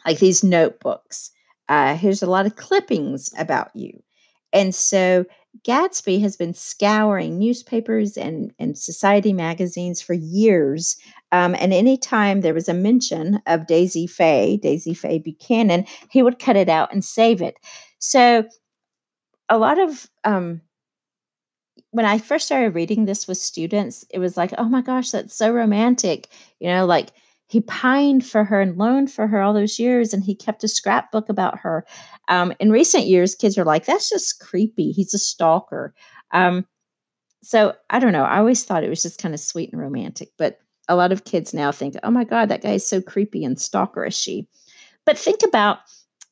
like 0.07 0.21
these 0.21 0.45
notebooks. 0.45 1.31
Uh, 1.69 1.97
here's 1.97 2.23
a 2.23 2.31
lot 2.31 2.47
of 2.47 2.57
clippings 2.57 3.31
about 3.37 3.75
you. 3.75 4.03
And 4.53 4.73
so 4.73 5.25
Gatsby 5.62 6.21
has 6.21 6.37
been 6.37 6.55
scouring 6.55 7.38
newspapers 7.38 8.17
and, 8.17 8.53
and 8.59 8.77
society 8.77 9.33
magazines 9.33 10.03
for 10.03 10.14
years. 10.14 10.97
Um, 11.33 11.55
and 11.59 11.73
anytime 11.73 12.40
there 12.40 12.55
was 12.55 12.69
a 12.69 12.75
mention 12.75 13.40
of 13.47 13.67
Daisy 13.67 14.07
Fay, 14.07 14.59
Daisy 14.59 14.95
Fay 14.95 15.19
Buchanan, 15.19 15.87
he 16.11 16.23
would 16.23 16.38
cut 16.38 16.57
it 16.57 16.69
out 16.69 16.93
and 16.93 17.05
save 17.05 17.40
it. 17.40 17.57
So 17.99 18.45
a 19.49 19.59
lot 19.59 19.79
of 19.79 20.09
um, 20.25 20.61
when 21.90 22.05
I 22.05 22.19
first 22.19 22.47
started 22.47 22.75
reading 22.75 23.05
this 23.05 23.29
with 23.29 23.38
students, 23.38 24.05
it 24.11 24.19
was 24.19 24.37
like, 24.37 24.53
oh 24.59 24.69
my 24.69 24.83
gosh, 24.83 25.12
that's 25.12 25.37
so 25.37 25.53
romantic. 25.53 26.29
You 26.59 26.69
know, 26.69 26.87
like 26.87 27.11
he 27.55 27.61
pined 27.61 28.27
for 28.27 28.43
her 28.43 28.61
and 28.61 28.77
loaned 28.77 29.12
for 29.12 29.29
her 29.29 29.40
all 29.40 29.55
those 29.55 29.79
years, 29.79 30.12
and 30.12 30.25
he 30.25 30.35
kept 30.35 30.64
a 30.64 30.69
scrapbook 30.69 31.29
about 31.29 31.57
her. 31.61 31.87
Um, 32.27 32.53
in 32.59 32.73
recent 32.73 33.07
years, 33.07 33.37
kids 33.37 33.57
are 33.57 33.64
like, 33.64 33.87
that's 33.87 34.09
just 34.11 34.40
creepy. 34.40 34.90
He's 34.90 35.14
a 35.14 35.19
stalker. 35.19 35.95
Um, 36.33 36.67
so 37.45 37.75
I 37.90 38.01
don't 38.01 38.11
know. 38.11 38.25
I 38.25 38.38
always 38.38 38.64
thought 38.64 38.83
it 38.83 38.88
was 38.88 39.03
just 39.03 39.23
kind 39.23 39.35
of 39.35 39.40
sweet 39.40 39.73
and 39.73 39.81
romantic, 39.81 40.31
but 40.37 40.59
a 40.88 40.97
lot 40.97 41.12
of 41.12 41.27
kids 41.27 41.55
now 41.55 41.71
think, 41.71 41.95
oh 42.03 42.11
my 42.11 42.25
God, 42.25 42.49
that 42.49 42.62
guy 42.62 42.73
is 42.73 42.88
so 42.88 43.01
creepy 43.01 43.45
and 43.45 43.57
stalkerish. 43.57 44.45
But 45.07 45.17
think 45.17 45.45
about 45.45 45.79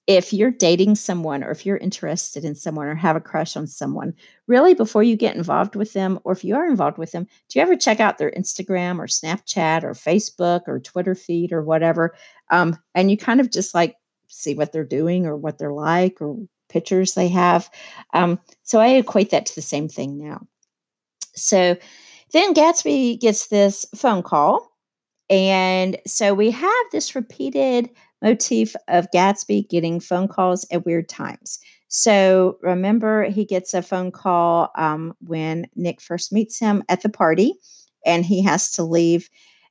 if 0.07 0.33
you're 0.33 0.51
dating 0.51 0.97
someone 0.97 1.45
or 1.45 1.51
if 1.51 1.65
you're 1.65 1.77
interested 1.77 2.45
in 2.45 2.55
someone 2.55 2.89
or 2.89 2.95
have 2.95 3.15
a 3.15 3.21
crush 3.21 3.57
on 3.57 3.67
someone, 3.67 4.13
really 4.49 4.75
before 4.75 5.03
you 5.03 5.17
get 5.17 5.37
involved 5.37 5.77
with 5.77 5.93
them, 5.93 6.19
or 6.25 6.33
if 6.33 6.43
you 6.43 6.57
are 6.57 6.67
involved 6.67 6.99
with 6.99 7.13
them, 7.13 7.25
do 7.49 7.59
you 7.59 7.63
ever 7.63 7.77
check 7.77 8.01
out 8.01 8.19
their 8.19 8.33
Instagram 8.33 8.99
or 8.99 9.07
Snapchat 9.07 9.85
or 9.85 9.93
Facebook 9.93 10.63
or 10.67 10.81
Twitter 10.81 11.15
feed 11.15 11.53
or 11.53 11.63
whatever? 11.63 12.15
Um, 12.51 12.77
and 12.95 13.11
you 13.11 13.17
kind 13.17 13.41
of 13.41 13.51
just 13.51 13.75
like 13.75 13.97
see 14.27 14.55
what 14.55 14.73
they're 14.73 14.85
doing 14.85 15.27
or 15.27 15.37
what 15.37 15.59
they're 15.59 15.73
like 15.73 16.21
or 16.21 16.37
pictures 16.69 17.15
they 17.15 17.29
have. 17.29 17.71
Um, 18.13 18.41
so 18.63 18.81
I 18.81 18.89
equate 18.89 19.31
that 19.31 19.47
to 19.47 19.55
the 19.55 19.63
same 19.63 19.89
thing 19.89 20.19
now. 20.19 20.41
So 21.35 21.77
then 22.33 22.55
Gatsby 22.55 23.21
gets 23.21 23.47
this 23.47 23.87
phone 23.95 24.23
call. 24.23 24.73
And 25.31 25.97
so 26.07 26.35
we 26.35 26.51
have 26.51 26.85
this 26.91 27.15
repeated 27.15 27.91
motif 28.23 28.75
of 28.89 29.11
Gatsby 29.15 29.69
getting 29.69 30.01
phone 30.01 30.29
calls 30.29 30.67
at 30.71 30.87
weird 30.87 31.09
times. 31.09 31.59
So 31.89 32.59
remember, 32.63 33.25
he 33.25 33.45
gets 33.45 33.75
a 33.75 33.83
phone 33.83 34.13
call 34.13 34.71
um, 34.77 35.15
when 35.21 35.67
Nick 35.77 36.01
first 36.01 36.33
meets 36.33 36.59
him 36.59 36.83
at 36.89 37.03
the 37.03 37.11
party, 37.11 37.55
and 38.07 38.25
he 38.25 38.43
has 38.43 38.71
to 38.73 38.83
leave. 38.83 39.29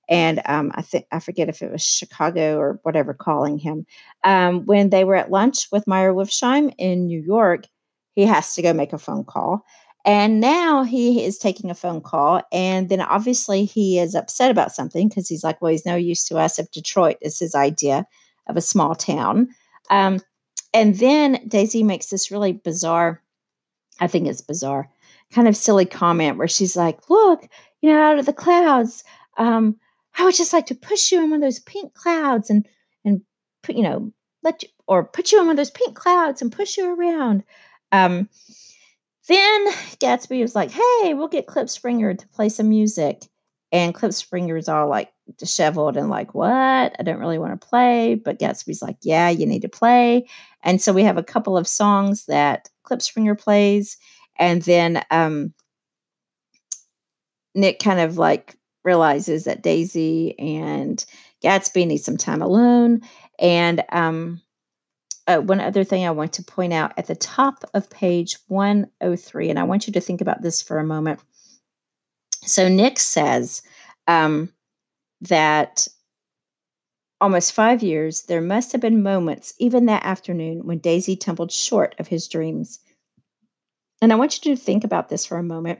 And 0.07 0.41
um, 0.45 0.71
I 0.75 0.81
think 0.81 1.05
I 1.11 1.19
forget 1.19 1.49
if 1.49 1.61
it 1.61 1.71
was 1.71 1.81
Chicago 1.81 2.57
or 2.57 2.79
whatever 2.83 3.13
calling 3.13 3.57
him. 3.57 3.85
Um, 4.23 4.65
when 4.65 4.89
they 4.89 5.03
were 5.03 5.15
at 5.15 5.31
lunch 5.31 5.71
with 5.71 5.87
Meyer 5.87 6.13
Wolfsheim 6.13 6.73
in 6.77 7.07
New 7.07 7.21
York, 7.21 7.65
he 8.13 8.25
has 8.25 8.53
to 8.55 8.61
go 8.61 8.73
make 8.73 8.93
a 8.93 8.99
phone 8.99 9.23
call. 9.23 9.65
And 10.05 10.39
now 10.41 10.83
he 10.83 11.23
is 11.23 11.37
taking 11.37 11.69
a 11.69 11.75
phone 11.75 12.01
call. 12.01 12.41
And 12.51 12.89
then 12.89 13.01
obviously 13.01 13.65
he 13.65 13.99
is 13.99 14.15
upset 14.15 14.51
about 14.51 14.73
something 14.73 15.07
because 15.07 15.29
he's 15.29 15.43
like, 15.43 15.61
well, 15.61 15.71
he's 15.71 15.85
no 15.85 15.95
use 15.95 16.25
to 16.25 16.37
us 16.37 16.59
if 16.59 16.71
Detroit 16.71 17.17
is 17.21 17.39
his 17.39 17.55
idea 17.55 18.05
of 18.47 18.57
a 18.57 18.61
small 18.61 18.95
town. 18.95 19.49
Um, 19.89 20.19
and 20.73 20.95
then 20.95 21.43
Daisy 21.47 21.83
makes 21.83 22.07
this 22.07 22.31
really 22.31 22.53
bizarre, 22.53 23.21
I 23.99 24.07
think 24.07 24.27
it's 24.27 24.41
bizarre, 24.41 24.89
kind 25.31 25.47
of 25.47 25.57
silly 25.57 25.85
comment 25.85 26.37
where 26.37 26.47
she's 26.47 26.75
like, 26.75 27.09
Look, 27.09 27.47
you 27.81 27.89
know, 27.89 28.01
out 28.01 28.19
of 28.19 28.25
the 28.25 28.33
clouds, 28.33 29.03
um, 29.37 29.77
I 30.17 30.25
would 30.25 30.35
just 30.35 30.53
like 30.53 30.65
to 30.67 30.75
push 30.75 31.11
you 31.11 31.23
in 31.23 31.29
one 31.29 31.41
of 31.41 31.41
those 31.41 31.59
pink 31.59 31.93
clouds 31.93 32.49
and, 32.49 32.67
and 33.05 33.21
put, 33.63 33.75
you 33.75 33.83
know, 33.83 34.11
let 34.43 34.63
you, 34.63 34.69
or 34.87 35.03
put 35.03 35.31
you 35.31 35.39
in 35.39 35.45
one 35.47 35.53
of 35.53 35.57
those 35.57 35.71
pink 35.71 35.95
clouds 35.95 36.41
and 36.41 36.51
push 36.51 36.77
you 36.77 36.93
around. 36.93 37.43
Um, 37.91 38.29
then 39.27 39.67
Gatsby 39.99 40.41
was 40.41 40.55
like, 40.55 40.71
Hey, 40.71 41.13
we'll 41.13 41.27
get 41.27 41.47
Klipspringer 41.47 42.17
to 42.17 42.27
play 42.29 42.49
some 42.49 42.69
music. 42.69 43.23
And 43.71 43.95
Klipspringer's 43.95 44.67
all 44.67 44.89
like, 44.89 45.11
disheveled 45.37 45.97
and 45.97 46.09
like, 46.09 46.33
what? 46.33 46.95
I 46.99 47.03
don't 47.03 47.19
really 47.19 47.39
want 47.39 47.59
to 47.59 47.67
play. 47.67 48.15
But 48.15 48.39
Gatsby's 48.39 48.81
like, 48.81 48.97
yeah, 49.01 49.29
you 49.29 49.45
need 49.45 49.61
to 49.61 49.69
play. 49.69 50.27
And 50.63 50.81
so 50.81 50.93
we 50.93 51.03
have 51.03 51.17
a 51.17 51.23
couple 51.23 51.57
of 51.57 51.67
songs 51.67 52.25
that 52.25 52.69
Klipspringer 52.85 53.39
plays. 53.39 53.97
And 54.37 54.61
then 54.63 55.03
um, 55.11 55.53
Nick 57.55 57.79
kind 57.79 57.99
of 57.99 58.17
like 58.17 58.57
realizes 58.83 59.43
that 59.45 59.63
Daisy 59.63 60.37
and 60.39 61.03
Gatsby 61.43 61.87
need 61.87 61.97
some 61.97 62.17
time 62.17 62.41
alone. 62.41 63.01
And 63.39 63.83
um, 63.91 64.41
uh, 65.27 65.37
one 65.37 65.59
other 65.59 65.83
thing 65.83 66.05
I 66.05 66.11
want 66.11 66.33
to 66.33 66.43
point 66.43 66.73
out 66.73 66.93
at 66.97 67.07
the 67.07 67.15
top 67.15 67.63
of 67.73 67.89
page 67.89 68.37
103, 68.47 69.49
and 69.49 69.59
I 69.59 69.63
want 69.63 69.87
you 69.87 69.93
to 69.93 70.01
think 70.01 70.21
about 70.21 70.41
this 70.41 70.61
for 70.61 70.79
a 70.79 70.83
moment. 70.83 71.19
So 72.43 72.67
Nick 72.67 72.99
says, 72.99 73.61
um, 74.07 74.51
that 75.21 75.87
almost 77.19 77.53
five 77.53 77.83
years, 77.83 78.23
there 78.23 78.41
must 78.41 78.71
have 78.71 78.81
been 78.81 79.03
moments, 79.03 79.53
even 79.59 79.85
that 79.85 80.03
afternoon, 80.03 80.65
when 80.65 80.79
Daisy 80.79 81.15
tumbled 81.15 81.51
short 81.51 81.95
of 81.99 82.07
his 82.07 82.27
dreams. 82.27 82.79
And 84.01 84.11
I 84.11 84.15
want 84.15 84.43
you 84.43 84.55
to 84.55 84.61
think 84.61 84.83
about 84.83 85.09
this 85.09 85.25
for 85.25 85.37
a 85.37 85.43
moment. 85.43 85.79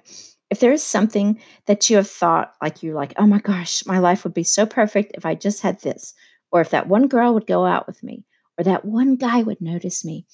If 0.52 0.60
there 0.60 0.72
is 0.72 0.84
something 0.84 1.42
that 1.66 1.90
you 1.90 1.96
have 1.96 2.10
thought, 2.10 2.54
like 2.62 2.84
you're 2.84 2.94
like, 2.94 3.14
oh 3.18 3.26
my 3.26 3.40
gosh, 3.40 3.86
my 3.86 3.98
life 3.98 4.24
would 4.24 4.34
be 4.34 4.44
so 4.44 4.66
perfect 4.66 5.14
if 5.16 5.26
I 5.26 5.34
just 5.34 5.62
had 5.62 5.82
this, 5.82 6.14
or 6.52 6.62
if 6.62 6.70
that 6.70 6.88
one 6.88 7.08
girl 7.08 7.34
would 7.34 7.48
go 7.48 7.66
out 7.66 7.88
with 7.88 8.04
me, 8.04 8.26
or 8.58 8.64
that 8.66 8.86
one 8.86 9.16
guy 9.16 9.42
would 9.42 9.62
notice 9.62 10.06
me, 10.06 10.28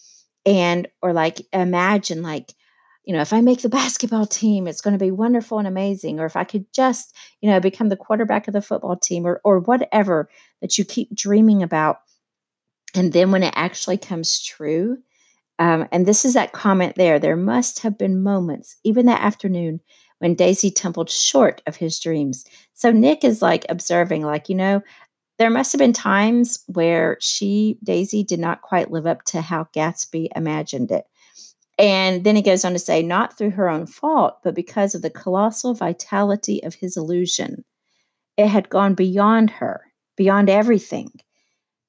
and, 0.45 0.87
or 1.01 1.13
like 1.13 1.41
imagine, 1.53 2.21
like, 2.21 2.53
you 3.07 3.13
know, 3.13 3.21
if 3.21 3.31
I 3.31 3.39
make 3.39 3.61
the 3.61 3.69
basketball 3.81 4.27
team, 4.27 4.67
it's 4.67 4.81
going 4.81 4.93
to 4.93 5.03
be 5.03 5.11
wonderful 5.11 5.57
and 5.57 5.67
amazing. 5.67 6.19
Or 6.19 6.25
if 6.25 6.35
I 6.35 6.43
could 6.43 6.71
just, 6.73 7.15
you 7.41 7.49
know, 7.49 7.59
become 7.59 7.89
the 7.89 7.95
quarterback 7.95 8.47
of 8.47 8.53
the 8.53 8.61
football 8.61 8.97
team 8.97 9.25
or, 9.25 9.41
or 9.43 9.59
whatever 9.59 10.29
that 10.61 10.77
you 10.77 10.85
keep 10.85 11.15
dreaming 11.15 11.63
about. 11.63 12.01
And 12.93 13.13
then 13.13 13.31
when 13.31 13.43
it 13.43 13.53
actually 13.55 13.97
comes 13.97 14.43
true, 14.43 14.97
um, 15.57 15.87
and 15.91 16.05
this 16.05 16.25
is 16.25 16.33
that 16.35 16.51
comment 16.51 16.95
there, 16.95 17.17
there 17.17 17.37
must 17.37 17.79
have 17.79 17.97
been 17.97 18.21
moments, 18.21 18.75
even 18.83 19.07
that 19.07 19.21
afternoon, 19.21 19.79
when 20.19 20.35
Daisy 20.35 20.69
tumbled 20.69 21.09
short 21.09 21.61
of 21.65 21.77
his 21.77 21.99
dreams. 21.99 22.45
So 22.73 22.91
Nick 22.91 23.23
is 23.23 23.41
like 23.41 23.65
observing, 23.69 24.23
like, 24.23 24.49
you 24.49 24.55
know, 24.55 24.81
there 25.39 25.49
must 25.49 25.71
have 25.71 25.79
been 25.79 25.93
times 25.93 26.63
where 26.67 27.17
she, 27.21 27.77
Daisy, 27.83 28.23
did 28.23 28.39
not 28.39 28.61
quite 28.61 28.91
live 28.91 29.05
up 29.05 29.23
to 29.25 29.41
how 29.41 29.67
Gatsby 29.75 30.27
imagined 30.35 30.91
it. 30.91 31.05
And 31.77 32.23
then 32.23 32.35
he 32.35 32.41
goes 32.41 32.65
on 32.65 32.73
to 32.73 32.79
say, 32.79 33.03
not 33.03 33.37
through 33.37 33.51
her 33.51 33.69
own 33.69 33.85
fault, 33.85 34.39
but 34.43 34.55
because 34.55 34.95
of 34.95 35.01
the 35.03 35.09
colossal 35.09 35.73
vitality 35.73 36.63
of 36.63 36.75
his 36.75 36.97
illusion. 36.97 37.63
It 38.35 38.47
had 38.47 38.69
gone 38.69 38.95
beyond 38.95 39.51
her, 39.51 39.81
beyond 40.15 40.49
everything. 40.49 41.11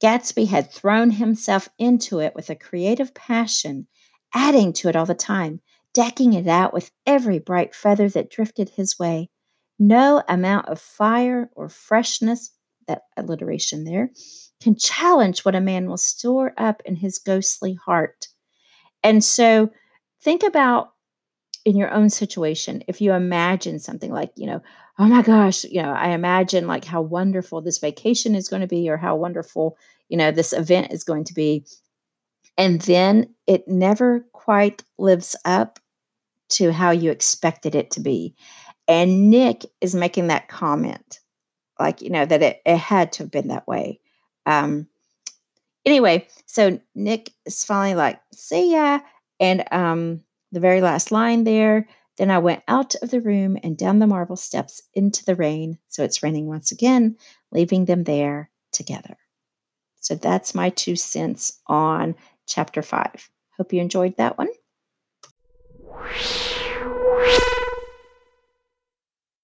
Gatsby 0.02 0.46
had 0.46 0.70
thrown 0.70 1.10
himself 1.10 1.68
into 1.78 2.20
it 2.20 2.34
with 2.34 2.50
a 2.50 2.54
creative 2.54 3.14
passion, 3.14 3.86
adding 4.34 4.72
to 4.74 4.88
it 4.88 4.96
all 4.96 5.06
the 5.06 5.14
time, 5.14 5.60
decking 5.94 6.34
it 6.34 6.46
out 6.46 6.72
with 6.72 6.90
every 7.06 7.38
bright 7.38 7.74
feather 7.74 8.08
that 8.10 8.30
drifted 8.30 8.70
his 8.70 8.98
way. 8.98 9.30
No 9.78 10.22
amount 10.28 10.68
of 10.68 10.80
fire 10.80 11.50
or 11.54 11.68
freshness, 11.68 12.52
that 12.86 13.02
alliteration 13.16 13.84
there, 13.84 14.10
can 14.62 14.76
challenge 14.76 15.44
what 15.44 15.54
a 15.54 15.60
man 15.60 15.88
will 15.88 15.96
store 15.96 16.52
up 16.56 16.82
in 16.84 16.96
his 16.96 17.18
ghostly 17.18 17.74
heart. 17.74 18.28
And 19.02 19.22
so 19.22 19.70
think 20.20 20.42
about 20.42 20.92
in 21.64 21.76
your 21.76 21.92
own 21.92 22.08
situation, 22.10 22.82
if 22.88 23.00
you 23.00 23.12
imagine 23.12 23.78
something 23.78 24.12
like, 24.12 24.32
you 24.36 24.46
know, 24.46 24.62
oh 24.98 25.06
my 25.06 25.22
gosh, 25.22 25.64
you 25.64 25.82
know, 25.82 25.92
I 25.92 26.08
imagine 26.08 26.66
like 26.66 26.84
how 26.84 27.02
wonderful 27.02 27.60
this 27.60 27.78
vacation 27.78 28.34
is 28.34 28.48
going 28.48 28.62
to 28.62 28.66
be 28.66 28.88
or 28.88 28.96
how 28.96 29.16
wonderful, 29.16 29.76
you 30.08 30.16
know, 30.16 30.30
this 30.30 30.52
event 30.52 30.92
is 30.92 31.04
going 31.04 31.24
to 31.24 31.34
be. 31.34 31.64
And 32.56 32.80
then 32.82 33.34
it 33.46 33.68
never 33.68 34.26
quite 34.32 34.82
lives 34.98 35.36
up 35.44 35.78
to 36.50 36.72
how 36.72 36.90
you 36.90 37.10
expected 37.10 37.74
it 37.74 37.90
to 37.92 38.00
be. 38.00 38.34
And 38.88 39.30
Nick 39.30 39.66
is 39.80 39.94
making 39.94 40.28
that 40.28 40.48
comment, 40.48 41.20
like, 41.78 42.00
you 42.00 42.10
know, 42.10 42.24
that 42.24 42.42
it, 42.42 42.62
it 42.64 42.78
had 42.78 43.12
to 43.12 43.24
have 43.24 43.30
been 43.30 43.48
that 43.48 43.68
way. 43.68 44.00
Um, 44.46 44.88
Anyway, 45.88 46.28
so 46.44 46.78
Nick 46.94 47.32
is 47.46 47.64
finally 47.64 47.94
like, 47.94 48.20
see 48.34 48.72
ya. 48.72 49.00
And 49.40 49.64
um, 49.72 50.20
the 50.52 50.60
very 50.60 50.82
last 50.82 51.10
line 51.10 51.44
there, 51.44 51.88
then 52.18 52.30
I 52.30 52.40
went 52.40 52.62
out 52.68 52.94
of 52.96 53.10
the 53.10 53.22
room 53.22 53.56
and 53.62 53.74
down 53.74 53.98
the 53.98 54.06
marble 54.06 54.36
steps 54.36 54.82
into 54.92 55.24
the 55.24 55.34
rain. 55.34 55.78
So 55.88 56.04
it's 56.04 56.22
raining 56.22 56.46
once 56.46 56.72
again, 56.72 57.16
leaving 57.52 57.86
them 57.86 58.04
there 58.04 58.50
together. 58.70 59.16
So 60.00 60.14
that's 60.14 60.54
my 60.54 60.68
two 60.68 60.94
cents 60.94 61.58
on 61.66 62.16
chapter 62.46 62.82
five. 62.82 63.30
Hope 63.56 63.72
you 63.72 63.80
enjoyed 63.80 64.18
that 64.18 64.36
one. 64.36 64.48